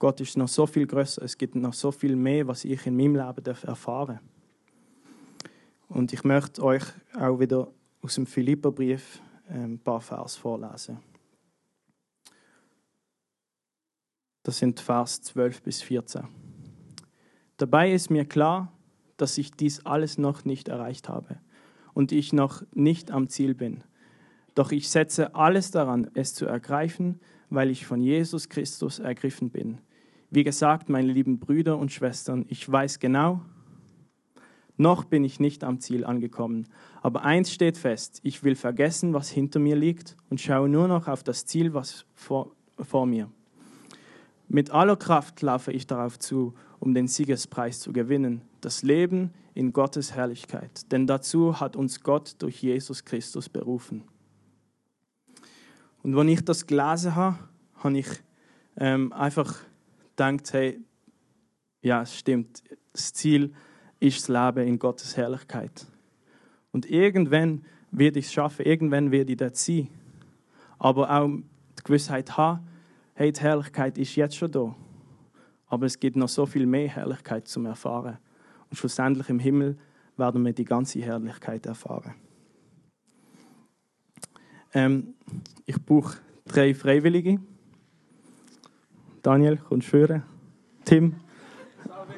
Gott 0.00 0.20
ist 0.20 0.36
noch 0.36 0.48
so 0.48 0.66
viel 0.66 0.86
größer, 0.86 1.22
es 1.22 1.38
gibt 1.38 1.54
noch 1.54 1.72
so 1.72 1.92
viel 1.92 2.16
mehr, 2.16 2.48
was 2.48 2.64
ich 2.64 2.84
in 2.84 2.96
meinem 2.96 3.14
Leben 3.14 3.44
darf 3.44 3.62
erfahren 3.62 4.18
Und 5.88 6.12
ich 6.12 6.24
möchte 6.24 6.64
euch 6.64 6.82
auch 7.16 7.38
wieder 7.38 7.68
aus 8.08 8.14
dem 8.14 8.24
Philipperbrief 8.24 9.20
ähm, 9.50 9.74
ein 9.74 9.78
paar 9.80 10.00
Vers 10.00 10.34
vorlesen. 10.34 10.96
Das 14.42 14.56
sind 14.56 14.80
Vers 14.80 15.20
12 15.20 15.62
bis 15.62 15.82
14. 15.82 16.22
Dabei 17.58 17.92
ist 17.92 18.08
mir 18.08 18.24
klar, 18.24 18.72
dass 19.18 19.36
ich 19.36 19.50
dies 19.50 19.84
alles 19.84 20.16
noch 20.16 20.46
nicht 20.46 20.68
erreicht 20.68 21.10
habe 21.10 21.38
und 21.92 22.10
ich 22.10 22.32
noch 22.32 22.62
nicht 22.72 23.10
am 23.10 23.28
Ziel 23.28 23.54
bin. 23.54 23.84
Doch 24.54 24.72
ich 24.72 24.88
setze 24.88 25.34
alles 25.34 25.70
daran, 25.70 26.10
es 26.14 26.32
zu 26.32 26.46
ergreifen, 26.46 27.20
weil 27.50 27.68
ich 27.68 27.84
von 27.84 28.00
Jesus 28.00 28.48
Christus 28.48 29.00
ergriffen 29.00 29.50
bin. 29.50 29.82
Wie 30.30 30.44
gesagt, 30.44 30.88
meine 30.88 31.12
lieben 31.12 31.40
Brüder 31.40 31.76
und 31.76 31.92
Schwestern, 31.92 32.46
ich 32.48 32.72
weiß 32.72 33.00
genau, 33.00 33.42
noch 34.78 35.04
bin 35.04 35.24
ich 35.24 35.40
nicht 35.40 35.64
am 35.64 35.80
Ziel 35.80 36.04
angekommen. 36.04 36.68
Aber 37.02 37.22
eins 37.22 37.52
steht 37.52 37.76
fest, 37.76 38.20
ich 38.22 38.44
will 38.44 38.54
vergessen, 38.54 39.12
was 39.12 39.28
hinter 39.28 39.58
mir 39.58 39.76
liegt 39.76 40.16
und 40.30 40.40
schaue 40.40 40.68
nur 40.68 40.88
noch 40.88 41.08
auf 41.08 41.22
das 41.22 41.44
Ziel, 41.46 41.74
was 41.74 42.06
vor, 42.14 42.52
vor 42.80 43.04
mir. 43.04 43.30
Mit 44.48 44.70
aller 44.70 44.96
Kraft 44.96 45.42
laufe 45.42 45.72
ich 45.72 45.86
darauf 45.86 46.18
zu, 46.18 46.54
um 46.78 46.94
den 46.94 47.08
Siegespreis 47.08 47.80
zu 47.80 47.92
gewinnen, 47.92 48.42
das 48.60 48.82
Leben 48.82 49.32
in 49.52 49.72
Gottes 49.72 50.14
Herrlichkeit. 50.14 50.90
Denn 50.92 51.06
dazu 51.06 51.60
hat 51.60 51.76
uns 51.76 52.00
Gott 52.02 52.36
durch 52.38 52.62
Jesus 52.62 53.04
Christus 53.04 53.48
berufen. 53.48 54.04
Und 56.02 56.16
wenn 56.16 56.28
ich 56.28 56.44
das 56.44 56.66
gelesen 56.66 57.16
habe, 57.16 57.38
habe 57.74 57.98
ich 57.98 58.06
ähm, 58.76 59.12
einfach 59.12 59.56
gedacht, 60.16 60.52
hey, 60.52 60.80
ja, 61.82 62.02
es 62.02 62.16
stimmt, 62.16 62.62
das 62.92 63.12
Ziel 63.12 63.44
ist 63.44 63.67
das 64.00 64.28
Leben 64.28 64.66
in 64.66 64.78
Gottes 64.78 65.16
Herrlichkeit. 65.16 65.86
Und 66.72 66.88
irgendwann 66.90 67.64
wird 67.90 68.16
ich 68.16 68.26
es 68.26 68.32
schaffen, 68.32 68.64
irgendwann 68.64 69.10
werde 69.10 69.32
ich 69.32 69.38
dort 69.38 69.56
sein. 69.56 69.88
Aber 70.78 71.10
auch 71.10 71.28
die 71.28 71.84
Gewissheit 71.84 72.36
haben, 72.36 72.66
hey, 73.14 73.32
die 73.32 73.40
Herrlichkeit 73.40 73.98
ist 73.98 74.14
jetzt 74.16 74.36
schon 74.36 74.52
da. 74.52 74.74
Aber 75.66 75.86
es 75.86 75.98
gibt 75.98 76.16
noch 76.16 76.28
so 76.28 76.46
viel 76.46 76.66
mehr 76.66 76.88
Herrlichkeit 76.88 77.48
zum 77.48 77.66
Erfahren. 77.66 78.18
Und 78.70 78.76
schlussendlich 78.76 79.28
im 79.28 79.38
Himmel 79.38 79.76
werden 80.16 80.44
wir 80.44 80.52
die 80.52 80.64
ganze 80.64 81.00
Herrlichkeit 81.00 81.66
erfahren. 81.66 82.14
Ähm, 84.74 85.14
ich 85.66 85.82
brauche 85.84 86.18
drei 86.46 86.74
Freiwillige. 86.74 87.40
Daniel, 89.22 89.56
kommst 89.56 89.92
du? 89.92 90.22
Tim 90.84 91.16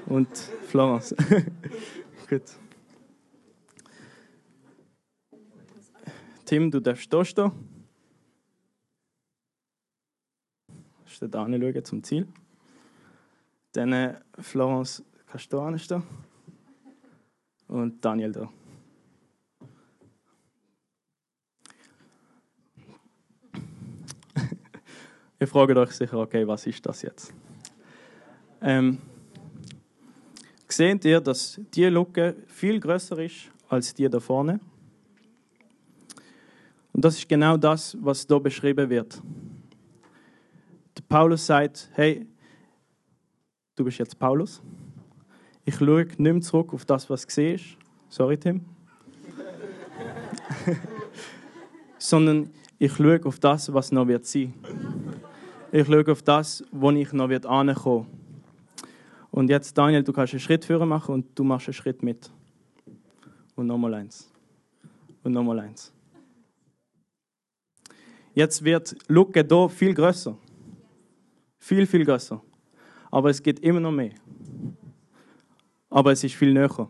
und 0.07 0.37
Florence. 0.69 1.15
Gut. 2.29 2.43
Tim, 6.45 6.71
du 6.71 6.81
darfst 6.81 7.13
hier 7.13 7.25
stehen. 7.25 7.53
Du 11.21 11.29
da 11.29 11.45
schauen 11.45 11.85
zum 11.85 12.03
Ziel. 12.03 12.27
Dann 13.73 13.93
äh, 13.93 14.21
Florence, 14.39 15.05
kannst 15.27 15.53
du 15.53 15.61
hier 15.69 15.79
stehen. 15.79 16.03
Und 17.69 18.05
Daniel 18.05 18.33
da. 18.33 18.49
Ihr 25.39 25.47
fragt 25.47 25.77
euch 25.77 25.93
sicher, 25.93 26.19
okay, 26.19 26.45
was 26.49 26.67
ist 26.67 26.85
das 26.85 27.03
jetzt? 27.03 27.33
Ähm, 28.61 28.99
seht 30.73 31.05
ihr, 31.05 31.21
dass 31.21 31.61
die 31.75 31.85
Lücke 31.87 32.37
viel 32.47 32.79
größer 32.81 33.19
ist 33.19 33.51
als 33.69 33.95
die 33.95 34.09
da 34.09 34.21
vorne? 34.21 34.61
Und 36.93 37.05
das 37.05 37.17
ist 37.17 37.29
genau 37.29 37.57
das, 37.57 37.97
was 38.01 38.27
da 38.27 38.39
beschrieben 38.39 38.91
wird. 38.91 39.23
Der 40.97 41.03
Paulus 41.09 41.47
sagt, 41.47 41.89
hey, 41.95 42.27
du 43.77 43.85
bist 43.85 43.99
jetzt 43.99 44.19
Paulus. 44.19 44.61
Ich 45.65 45.77
schaue 45.77 46.05
nicht 46.05 46.19
mehr 46.19 46.41
zurück 46.41 46.75
auf 46.75 46.85
das, 46.85 47.09
was 47.09 47.27
du 47.27 47.33
siehst. 47.33 47.77
Sorry, 48.09 48.37
Tim. 48.37 48.65
Sondern 51.99 52.51
ich 52.79 52.93
schaue 52.93 53.21
auf 53.25 53.39
das, 53.39 53.73
was 53.73 53.93
noch 53.93 54.09
wird 54.09 54.27
sein. 54.27 54.53
Ich 55.71 55.87
schaue 55.87 56.11
auf 56.11 56.23
das, 56.23 56.65
wo 56.73 56.91
ich 56.91 57.13
noch 57.13 57.29
wird 57.29 57.47
ankommen. 57.47 58.20
Und 59.31 59.49
jetzt, 59.49 59.77
Daniel, 59.79 60.03
du 60.03 60.13
kannst 60.13 60.33
einen 60.33 60.41
Schritt 60.41 60.65
führen 60.65 60.89
machen 60.89 61.15
und 61.15 61.39
du 61.39 61.45
machst 61.45 61.69
einen 61.69 61.75
Schritt 61.75 62.03
mit. 62.03 62.31
Und 63.55 63.67
nochmal 63.67 63.95
eins. 63.95 64.31
Und 65.23 65.33
nochmal 65.33 65.61
eins. 65.61 65.93
Jetzt 68.35 68.65
wird 68.65 68.97
Lucke 69.09 69.47
hier 69.49 69.69
viel 69.69 69.95
größer. 69.95 70.37
Viel, 71.59 71.87
viel 71.87 72.05
größer. 72.05 72.43
Aber 73.11 73.31
es 73.31 73.43
geht 73.43 73.61
immer 73.61 73.81
noch 73.81 73.93
mehr. 73.93 74.15
Aber 75.89 76.13
es 76.13 76.25
ist 76.25 76.35
viel 76.35 76.53
näher. 76.53 76.89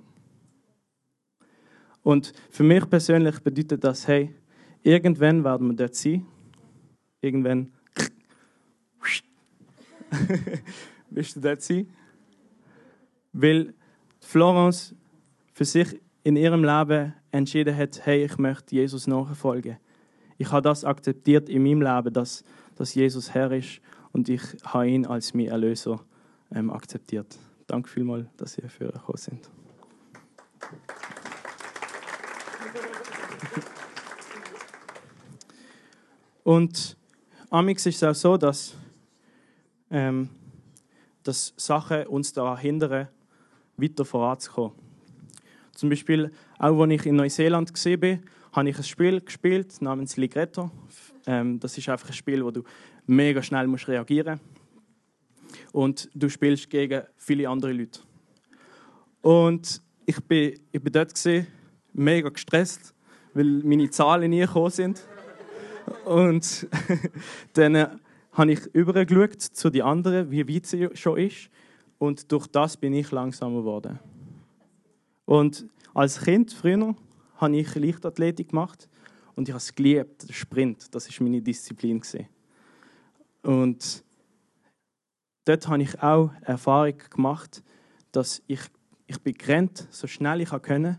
Und 2.02 2.32
für 2.50 2.62
mich 2.62 2.88
persönlich 2.88 3.40
bedeutet 3.40 3.82
das, 3.84 4.06
hey, 4.06 4.34
irgendwann 4.82 5.44
werden 5.44 5.66
wir 5.68 5.74
dort 5.74 5.94
sein. 5.94 6.26
Irgendwann. 7.20 7.72
Wirst 11.10 11.36
du 11.36 11.40
dort 11.40 11.62
sein? 11.62 11.88
Weil 13.32 13.74
Florence 14.20 14.94
für 15.52 15.64
sich 15.64 16.00
in 16.24 16.36
ihrem 16.36 16.64
Leben 16.64 17.14
entschieden 17.30 17.76
hat, 17.76 18.04
hey, 18.04 18.24
ich 18.24 18.38
möchte 18.38 18.74
Jesus 18.74 19.06
nachfolgen 19.06 19.78
ich 20.40 20.50
habe 20.52 20.62
das 20.62 20.86
akzeptiert 20.86 21.50
in 21.50 21.62
meinem 21.62 21.82
Leben, 21.82 22.14
dass, 22.14 22.42
dass 22.74 22.94
Jesus 22.94 23.34
Herr 23.34 23.52
ist 23.52 23.82
und 24.12 24.26
ich 24.30 24.40
habe 24.64 24.88
ihn 24.88 25.04
als 25.04 25.34
mein 25.34 25.48
Erlöser 25.48 26.02
ähm, 26.50 26.70
akzeptiert. 26.70 27.38
Danke 27.66 27.90
vielmals, 27.90 28.26
dass 28.38 28.56
ihr 28.56 28.70
für 28.70 28.90
gekommen 28.90 29.18
sind. 29.18 29.50
Und 36.42 36.96
amix 37.50 37.84
ist 37.84 37.96
es 37.96 38.04
auch 38.04 38.14
so, 38.14 38.36
dass, 38.38 38.74
ähm, 39.90 40.30
dass 41.22 41.52
Sachen 41.58 42.06
uns 42.06 42.32
daran 42.32 42.56
hindern, 42.56 43.08
weiter 43.80 44.04
voranzukommen. 44.04 44.72
Zum 45.74 45.88
Beispiel, 45.88 46.30
auch 46.58 46.80
als 46.80 46.92
ich 46.92 47.06
in 47.06 47.16
Neuseeland 47.16 47.72
war, 47.72 48.18
habe 48.52 48.68
ich 48.68 48.76
ein 48.76 48.84
Spiel 48.84 49.20
gespielt 49.20 49.80
namens 49.80 50.16
Ligretto. 50.16 50.70
Ähm, 51.26 51.60
das 51.60 51.78
ist 51.78 51.88
einfach 51.88 52.08
ein 52.08 52.14
Spiel, 52.14 52.44
wo 52.44 52.50
du 52.50 52.62
mega 53.06 53.42
schnell 53.42 53.66
musst 53.66 53.88
reagieren 53.88 54.40
und 55.72 56.08
du 56.14 56.28
spielst 56.28 56.70
gegen 56.70 57.02
viele 57.16 57.48
andere 57.48 57.72
Leute. 57.72 58.00
Und 59.22 59.82
ich 60.06 60.20
bin, 60.24 60.58
ich 60.72 60.82
bin 60.82 60.92
dort 60.92 61.14
gewesen, 61.14 61.46
mega 61.92 62.28
gestresst, 62.28 62.94
weil 63.34 63.46
meine 63.64 63.90
Zahlen 63.90 64.30
nie 64.30 64.40
gekommen 64.40 64.70
sind. 64.70 65.02
Und 66.04 66.68
dann 67.54 67.74
äh, 67.74 67.88
habe 68.32 68.52
ich 68.52 68.66
übergeschaut 68.72 69.40
zu 69.40 69.70
den 69.70 69.82
anderen, 69.82 70.30
wie 70.30 70.48
weit 70.48 70.66
sie 70.66 70.88
schon 70.94 71.18
ist. 71.18 71.50
Und 72.00 72.32
durch 72.32 72.46
das 72.46 72.78
bin 72.78 72.94
ich 72.94 73.10
langsamer 73.10 73.58
geworden. 73.58 74.00
Und 75.26 75.66
als 75.92 76.18
Kind 76.18 76.50
früher 76.50 76.96
habe 77.36 77.56
ich 77.56 77.74
Leichtathletik 77.74 78.48
gemacht 78.48 78.88
und 79.36 79.48
ich 79.48 79.52
habe 79.52 79.58
es 79.58 79.74
geliebt, 79.74 80.26
der 80.26 80.32
Sprint, 80.32 80.94
das 80.94 81.06
ist 81.06 81.20
meine 81.20 81.42
Disziplin 81.42 82.00
Und 83.42 84.02
dort 85.44 85.68
habe 85.68 85.82
ich 85.82 86.02
auch 86.02 86.30
Erfahrung 86.40 86.96
gemacht, 87.10 87.62
dass 88.12 88.42
ich 88.46 88.60
ich 89.06 89.20
bin 89.20 89.34
gerannt, 89.34 89.86
so 89.90 90.06
schnell 90.06 90.40
ich 90.40 90.48
konnte 90.48 90.98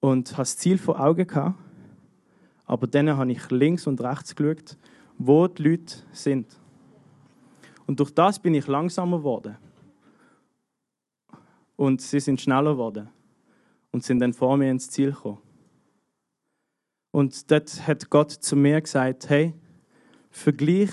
und 0.00 0.32
habe 0.32 0.42
das 0.42 0.58
Ziel 0.58 0.76
vor 0.76 1.00
Augen 1.00 1.26
gehabt. 1.26 1.58
Aber 2.66 2.86
dann 2.86 3.16
habe 3.16 3.32
ich 3.32 3.50
links 3.50 3.86
und 3.86 4.00
rechts 4.02 4.36
geschaut, 4.36 4.76
wo 5.16 5.46
die 5.46 5.62
Leute 5.62 5.94
sind. 6.12 6.54
Und 7.88 7.98
durch 8.00 8.10
das 8.10 8.38
bin 8.38 8.52
ich 8.52 8.66
langsamer 8.66 9.16
geworden. 9.16 9.56
Und 11.74 12.02
sie 12.02 12.20
sind 12.20 12.38
schneller 12.38 12.72
geworden 12.72 13.08
und 13.92 14.04
sind 14.04 14.18
dann 14.18 14.34
vor 14.34 14.58
mir 14.58 14.70
ins 14.70 14.90
Ziel 14.90 15.12
gekommen. 15.12 15.38
Und 17.10 17.50
dort 17.50 17.86
hat 17.86 18.10
Gott 18.10 18.30
zu 18.30 18.56
mir 18.56 18.78
gesagt, 18.82 19.30
hey, 19.30 19.54
vergleich 20.30 20.90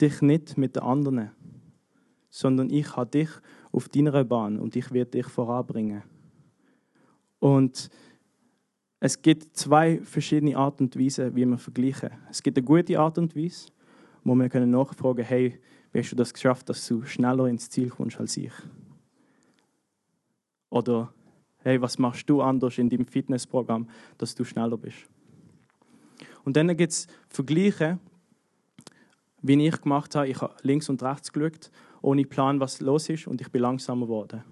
dich 0.00 0.20
nicht 0.22 0.58
mit 0.58 0.74
den 0.74 0.82
anderen, 0.82 1.30
sondern 2.30 2.68
ich 2.68 2.96
habe 2.96 3.10
dich 3.10 3.28
auf 3.70 3.88
deiner 3.88 4.24
Bahn 4.24 4.58
und 4.58 4.74
ich 4.74 4.90
werde 4.90 5.12
dich 5.12 5.26
voranbringen. 5.28 6.02
Und 7.38 7.90
es 8.98 9.22
gibt 9.22 9.56
zwei 9.56 10.00
verschiedene 10.00 10.56
Arten 10.56 10.84
und 10.84 10.98
Weisen, 10.98 11.36
wie 11.36 11.46
wir 11.46 11.58
vergleichen. 11.58 12.10
Es 12.28 12.42
gibt 12.42 12.58
eine 12.58 12.66
gute 12.66 12.98
Art 12.98 13.18
und 13.18 13.36
Weise, 13.36 13.68
wo 14.24 14.34
wir 14.34 14.48
können 14.48 14.70
nachfragen, 14.70 15.24
hey, 15.24 15.60
wie 15.92 15.98
hast 16.00 16.10
du 16.10 16.16
das 16.16 16.34
geschafft, 16.34 16.68
dass 16.68 16.86
du 16.88 17.04
schneller 17.04 17.46
ins 17.46 17.70
Ziel 17.70 17.90
kommst 17.90 18.18
als 18.18 18.36
ich? 18.36 18.52
Oder 20.70 21.12
hey, 21.64 21.80
was 21.80 21.98
machst 21.98 22.28
du 22.28 22.42
anders 22.42 22.78
in 22.78 22.88
deinem 22.88 23.06
Fitnessprogramm, 23.06 23.88
dass 24.18 24.34
du 24.34 24.44
schneller 24.44 24.76
bist. 24.76 24.98
Und 26.44 26.56
dann 26.56 26.68
gibt 26.76 26.92
es 26.92 27.06
Vergleiche, 27.28 27.98
wie 29.40 29.66
ich 29.66 29.80
gemacht 29.80 30.14
habe. 30.14 30.28
Ich 30.28 30.40
habe 30.40 30.54
links 30.62 30.88
und 30.88 31.02
rechts 31.02 31.32
geschaut, 31.32 31.70
ohne 32.02 32.24
Plan, 32.24 32.60
was 32.60 32.80
los 32.80 33.08
ist, 33.08 33.26
und 33.26 33.40
ich 33.40 33.50
bin 33.50 33.62
langsamer 33.62 34.06
geworden. 34.06 34.44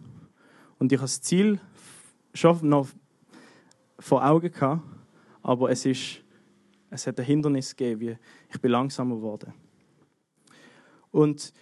Und 0.78 0.90
ich 0.90 0.98
habe 0.98 1.04
das 1.04 1.20
Ziel 1.20 1.60
schon 2.34 2.66
noch 2.66 2.88
vor 3.98 4.24
Augen 4.24 4.50
gehabt, 4.50 4.82
aber 5.42 5.70
es, 5.70 5.84
ist, 5.84 6.22
es 6.90 7.06
hat 7.06 7.20
ein 7.20 7.26
Hindernis 7.26 7.76
gegeben, 7.76 8.00
wie 8.00 8.16
ich 8.50 8.60
bin 8.60 8.70
langsamer 8.70 9.16
geworden. 9.16 9.52
Und 11.12 11.52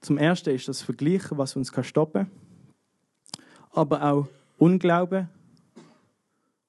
zum 0.00 0.16
Ersten 0.16 0.54
ist 0.54 0.68
das 0.68 0.80
Vergleichen, 0.80 1.36
was 1.36 1.56
uns 1.56 1.72
stoppen 1.82 2.26
kann, 2.26 3.42
aber 3.72 4.02
auch 4.02 4.28
Unglauben 4.56 5.28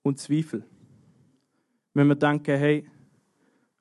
und 0.03 0.20
Zweifel. 0.20 0.63
Wenn 1.93 2.07
wir 2.07 2.15
denken, 2.15 2.57
hey, 2.57 2.86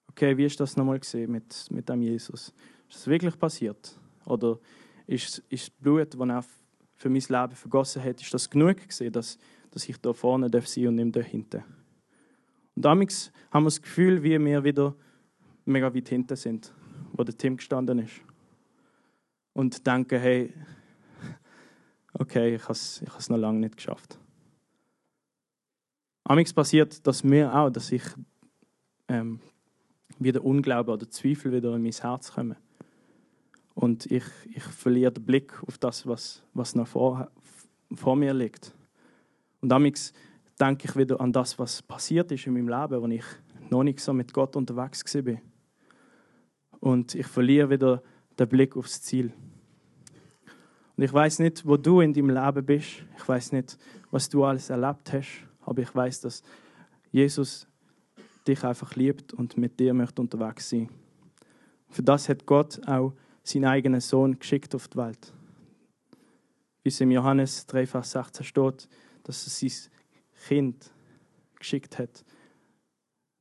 okay, 0.09 0.37
wie 0.37 0.45
ist 0.45 0.61
das 0.61 0.77
nochmal 0.77 0.99
gesehen 0.99 1.33
mit, 1.33 1.67
mit 1.71 1.89
dem 1.89 2.03
Jesus? 2.03 2.53
Ist 2.89 2.99
das 2.99 3.07
wirklich 3.07 3.39
passiert? 3.39 3.99
Oder 4.25 4.59
ist, 5.07 5.43
ist 5.49 5.69
das 5.69 5.71
Blut, 5.71 6.15
das 6.15 6.29
er 6.29 6.45
für 6.97 7.09
mein 7.09 7.23
Leben 7.29 7.55
vergossen 7.55 8.03
hat, 8.03 8.21
ist 8.21 8.35
das 8.35 8.51
genug 8.51 8.87
gesehen, 8.87 9.13
dass, 9.13 9.39
dass 9.71 9.89
ich 9.89 9.97
da 9.99 10.13
vorne 10.13 10.51
darf 10.51 10.67
sein 10.67 10.89
und 10.89 10.97
nicht 10.97 11.17
da 11.17 11.21
hinten? 11.21 11.63
Und 12.75 12.85
damals 12.85 13.33
haben 13.51 13.65
wir 13.65 13.69
das 13.69 13.81
Gefühl, 13.81 14.23
wie 14.23 14.39
wir 14.39 14.65
wieder 14.65 14.95
mega 15.65 15.95
weit 15.95 16.09
hinten 16.09 16.37
sind, 16.37 16.73
wo 17.19 17.25
der 17.25 17.37
Tim 17.37 17.57
gestanden 17.57 17.99
ist. 17.99 18.21
Und 19.53 19.87
denken, 19.87 20.21
hey, 20.21 20.55
okay, 22.15 22.55
ich 22.55 22.63
habe 22.63 22.73
es 22.73 23.03
ich 23.03 23.29
noch 23.29 23.37
lange 23.37 23.59
nicht 23.59 23.77
geschafft. 23.77 24.19
Amix 26.25 26.53
passiert 26.53 27.07
das 27.07 27.25
mir 27.25 27.53
auch, 27.55 27.71
dass 27.71 27.91
ich 27.91 28.03
ähm, 29.09 29.41
wieder 30.19 30.45
Unglauben 30.45 30.93
oder 30.93 31.11
Zweifel 31.11 31.53
wieder 31.53 31.75
in 31.75 31.83
mein 31.83 31.93
Herz 31.93 32.33
komme. 32.33 32.57
Und 33.75 34.07
ich, 34.07 34.25
ich 34.53 34.63
verliere 34.63 35.13
den 35.13 35.25
Blick 35.25 35.61
auf 35.67 35.79
das, 35.79 36.07
was, 36.07 36.43
was 36.53 36.75
noch 36.75 36.87
vor, 36.87 37.31
vor 37.95 38.17
mir 38.17 38.35
liegt. 38.35 38.75
Und 39.61 39.73
amix 39.73 40.13
denke 40.61 40.89
ich 40.89 40.97
wieder 40.97 41.21
an 41.21 41.33
das, 41.33 41.59
was 41.59 41.83
passiert 41.83 42.31
ist 42.31 42.47
in 42.47 42.53
meinem 42.53 42.69
Leben, 42.69 43.03
als 43.03 43.13
ich 43.15 43.71
noch 43.71 43.83
nicht 43.83 44.01
so 44.01 44.13
mit 44.13 44.33
Gott 44.33 44.55
unterwegs 44.57 45.15
war. 45.15 45.41
Und 46.81 47.15
ich 47.15 47.27
verliere 47.27 47.71
wieder 47.71 48.03
den 48.39 48.49
Blick 48.49 48.77
aufs 48.77 49.03
Ziel. 49.03 49.33
Und 50.97 51.05
ich 51.05 51.13
weiß 51.13 51.39
nicht, 51.41 51.67
wo 51.67 51.77
du 51.77 52.01
in 52.01 52.13
deinem 52.13 52.31
Leben 52.31 52.67
bist. 52.67 53.05
Ich 53.17 53.29
weiß 53.29 53.53
nicht, 53.53 53.79
was 54.11 54.29
du 54.29 54.45
alles 54.45 54.71
erlebt 54.71 55.13
hast. 55.13 55.45
Aber 55.61 55.83
ich 55.83 55.95
weiß, 55.95 56.23
dass 56.23 56.43
Jesus 57.13 57.67
dich 58.47 58.65
einfach 58.65 58.97
liebt 58.97 59.33
und 59.33 59.57
mit 59.57 59.79
dir 59.79 59.95
möchte 59.95 60.23
unterwegs 60.23 60.71
sein. 60.71 60.89
Für 61.91 62.03
das 62.03 62.29
hat 62.29 62.47
Gott 62.47 62.81
auch 62.87 63.13
seinen 63.43 63.67
eigenen 63.67 64.01
Sohn 64.01 64.39
geschickt 64.39 64.75
auf 64.75 64.89
die 64.89 64.99
Welt. 64.99 65.33
Wie 66.83 66.89
es 66.89 67.01
im 67.01 67.11
Johannes 67.11 67.67
3, 67.67 67.87
Vers 67.87 68.13
16 68.13 68.45
steht, 68.45 68.89
dass 69.25 69.47
er 69.47 69.71
sein 69.71 69.91
Kind 70.47 70.91
geschickt 71.59 71.99
hat, 71.99 72.25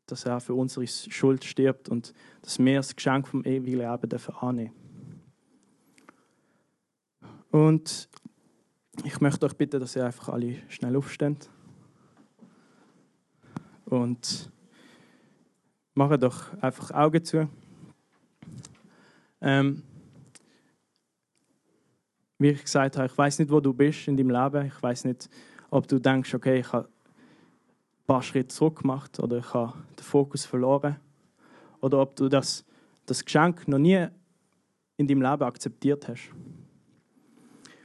dass 0.07 0.25
er 0.25 0.39
für 0.39 0.53
unsere 0.53 0.87
Schuld 0.87 1.43
stirbt 1.43 1.89
und 1.89 2.13
dass 2.41 2.59
wir 2.59 2.77
das 2.77 2.95
Geschenk 2.95 3.27
vom 3.27 3.43
ewigen 3.43 3.79
Leben 3.79 4.09
dürfen 4.09 4.35
annehmen. 4.35 4.73
Und 7.51 8.09
ich 9.03 9.21
möchte 9.21 9.45
euch 9.45 9.53
bitten, 9.53 9.79
dass 9.79 9.95
ihr 9.95 10.05
einfach 10.05 10.29
alle 10.29 10.57
schnell 10.69 10.95
aufsteht. 10.95 11.49
Und 13.85 14.51
mache 15.93 16.17
doch 16.19 16.53
einfach 16.61 16.91
Augen 16.91 17.23
zu. 17.23 17.49
Ähm, 19.41 19.83
wie 22.39 22.49
ich 22.49 22.63
gesagt 22.63 22.97
habe, 22.97 23.07
ich 23.07 23.17
weiß 23.17 23.39
nicht, 23.39 23.51
wo 23.51 23.59
du 23.59 23.73
bist 23.73 24.07
in 24.07 24.17
deinem 24.17 24.29
Leben. 24.29 24.67
Ich 24.67 24.81
weiß 24.81 25.05
nicht, 25.05 25.29
ob 25.69 25.87
du 25.87 25.99
denkst, 25.99 26.33
okay, 26.33 26.59
ich 26.59 26.71
habe 26.71 26.89
paar 28.07 28.23
Schritte 28.23 28.47
zurück 28.47 28.81
gemacht 28.81 29.19
oder 29.19 29.37
ich 29.37 29.53
habe 29.53 29.73
den 29.99 30.03
Fokus 30.03 30.45
verloren. 30.45 30.95
Oder 31.81 32.01
ob 32.01 32.15
du 32.15 32.29
das, 32.29 32.65
das 33.05 33.23
Geschenk 33.23 33.67
noch 33.67 33.77
nie 33.77 34.07
in 34.95 35.07
deinem 35.07 35.21
Leben 35.21 35.43
akzeptiert 35.43 36.07
hast. 36.07 36.31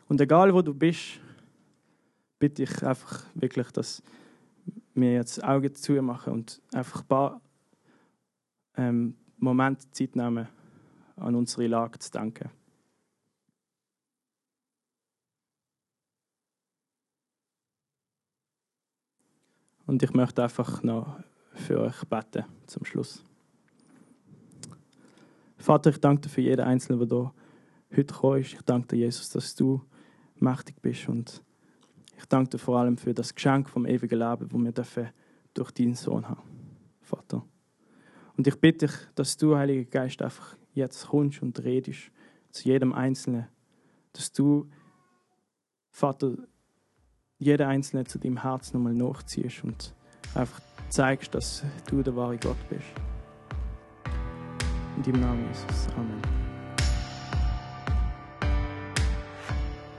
Und 0.09 0.20
egal, 0.20 0.55
wo 0.55 0.62
du 0.62 0.73
bist, 0.73 1.20
bitte 2.39 2.62
ich 2.62 2.83
einfach 2.83 3.25
wirklich, 3.35 3.70
dass 3.73 4.03
wir 4.95 5.12
jetzt 5.12 5.43
Augen 5.43 5.75
zu 5.75 6.01
machen 6.03 6.33
und 6.33 6.62
einfach 6.73 7.03
ein 7.03 7.09
paar 7.09 7.41
ähm, 8.77 9.16
Momente 9.39 9.91
Zeit 9.91 10.16
nehmen, 10.16 10.49
an 11.16 11.35
unsere 11.35 11.66
Lage 11.66 11.99
zu 11.99 12.11
denken. 12.11 12.51
Und 19.93 20.03
ich 20.03 20.14
möchte 20.14 20.43
einfach 20.43 20.82
noch 20.82 21.18
für 21.53 21.78
euch 21.78 22.03
beten 22.07 22.47
zum 22.66 22.82
Schluss. 22.82 23.22
Vater, 25.59 25.90
ich 25.90 25.99
danke 25.99 26.22
dir 26.22 26.28
für 26.30 26.40
jeden 26.40 26.62
Einzelnen, 26.62 27.07
der 27.07 27.34
hier 27.90 27.99
heute 27.99 28.14
gekommen 28.14 28.40
ist. 28.40 28.55
Ich 28.55 28.62
danke 28.62 28.88
dir, 28.88 29.01
Jesus, 29.01 29.28
dass 29.28 29.55
du 29.55 29.82
mächtig 30.36 30.80
bist 30.80 31.11
und 31.11 31.45
ich 32.16 32.24
danke 32.24 32.53
dir 32.53 32.59
vor 32.59 32.78
allem 32.78 32.97
für 32.97 33.12
das 33.12 33.34
Geschenk 33.34 33.68
vom 33.68 33.84
ewigen 33.84 34.18
Leben, 34.18 34.49
das 34.49 34.64
wir 34.64 34.72
dürfen 34.72 35.09
durch 35.53 35.70
deinen 35.72 35.95
Sohn 35.95 36.26
haben, 36.26 36.40
Vater. 37.03 37.45
Und 38.38 38.47
ich 38.47 38.59
bitte 38.59 38.86
dich, 38.86 38.97
dass 39.14 39.36
du, 39.36 39.59
Heiliger 39.59 39.90
Geist, 39.90 40.22
einfach 40.22 40.57
jetzt 40.72 41.09
kommst 41.09 41.43
und 41.43 41.62
redest 41.62 42.11
zu 42.51 42.66
jedem 42.66 42.95
Einzelnen, 42.95 43.47
dass 44.14 44.32
du, 44.32 44.70
Vater, 45.90 46.38
jeden 47.43 47.66
Einzelnen 47.66 48.07
zu 48.07 48.18
deinem 48.18 48.43
Herz 48.43 48.72
nochmal 48.72 48.95
nachziehst 48.95 49.64
und 49.64 49.93
einfach 50.34 50.61
zeigst, 50.88 51.34
dass 51.34 51.64
du 51.88 52.03
der 52.03 52.14
wahre 52.14 52.38
Gott 52.38 52.57
bist. 52.68 52.86
In 54.97 55.03
deinem 55.03 55.20
Namen, 55.20 55.49
Jesus. 55.49 55.88
Amen. 55.97 56.22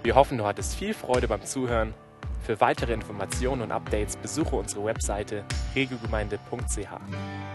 Wir 0.03 0.15
hoffen, 0.15 0.37
du 0.37 0.45
hattest 0.45 0.75
viel 0.75 0.93
Freude 0.93 1.27
beim 1.27 1.43
Zuhören 1.43 1.93
für 2.41 2.59
weitere 2.59 2.93
Informationen 2.93 3.61
und 3.61 3.71
Updates 3.71 4.17
besuche 4.17 4.57
unsere 4.57 4.83
Webseite 4.83 5.45
regelgemeinde.ch. 5.75 7.52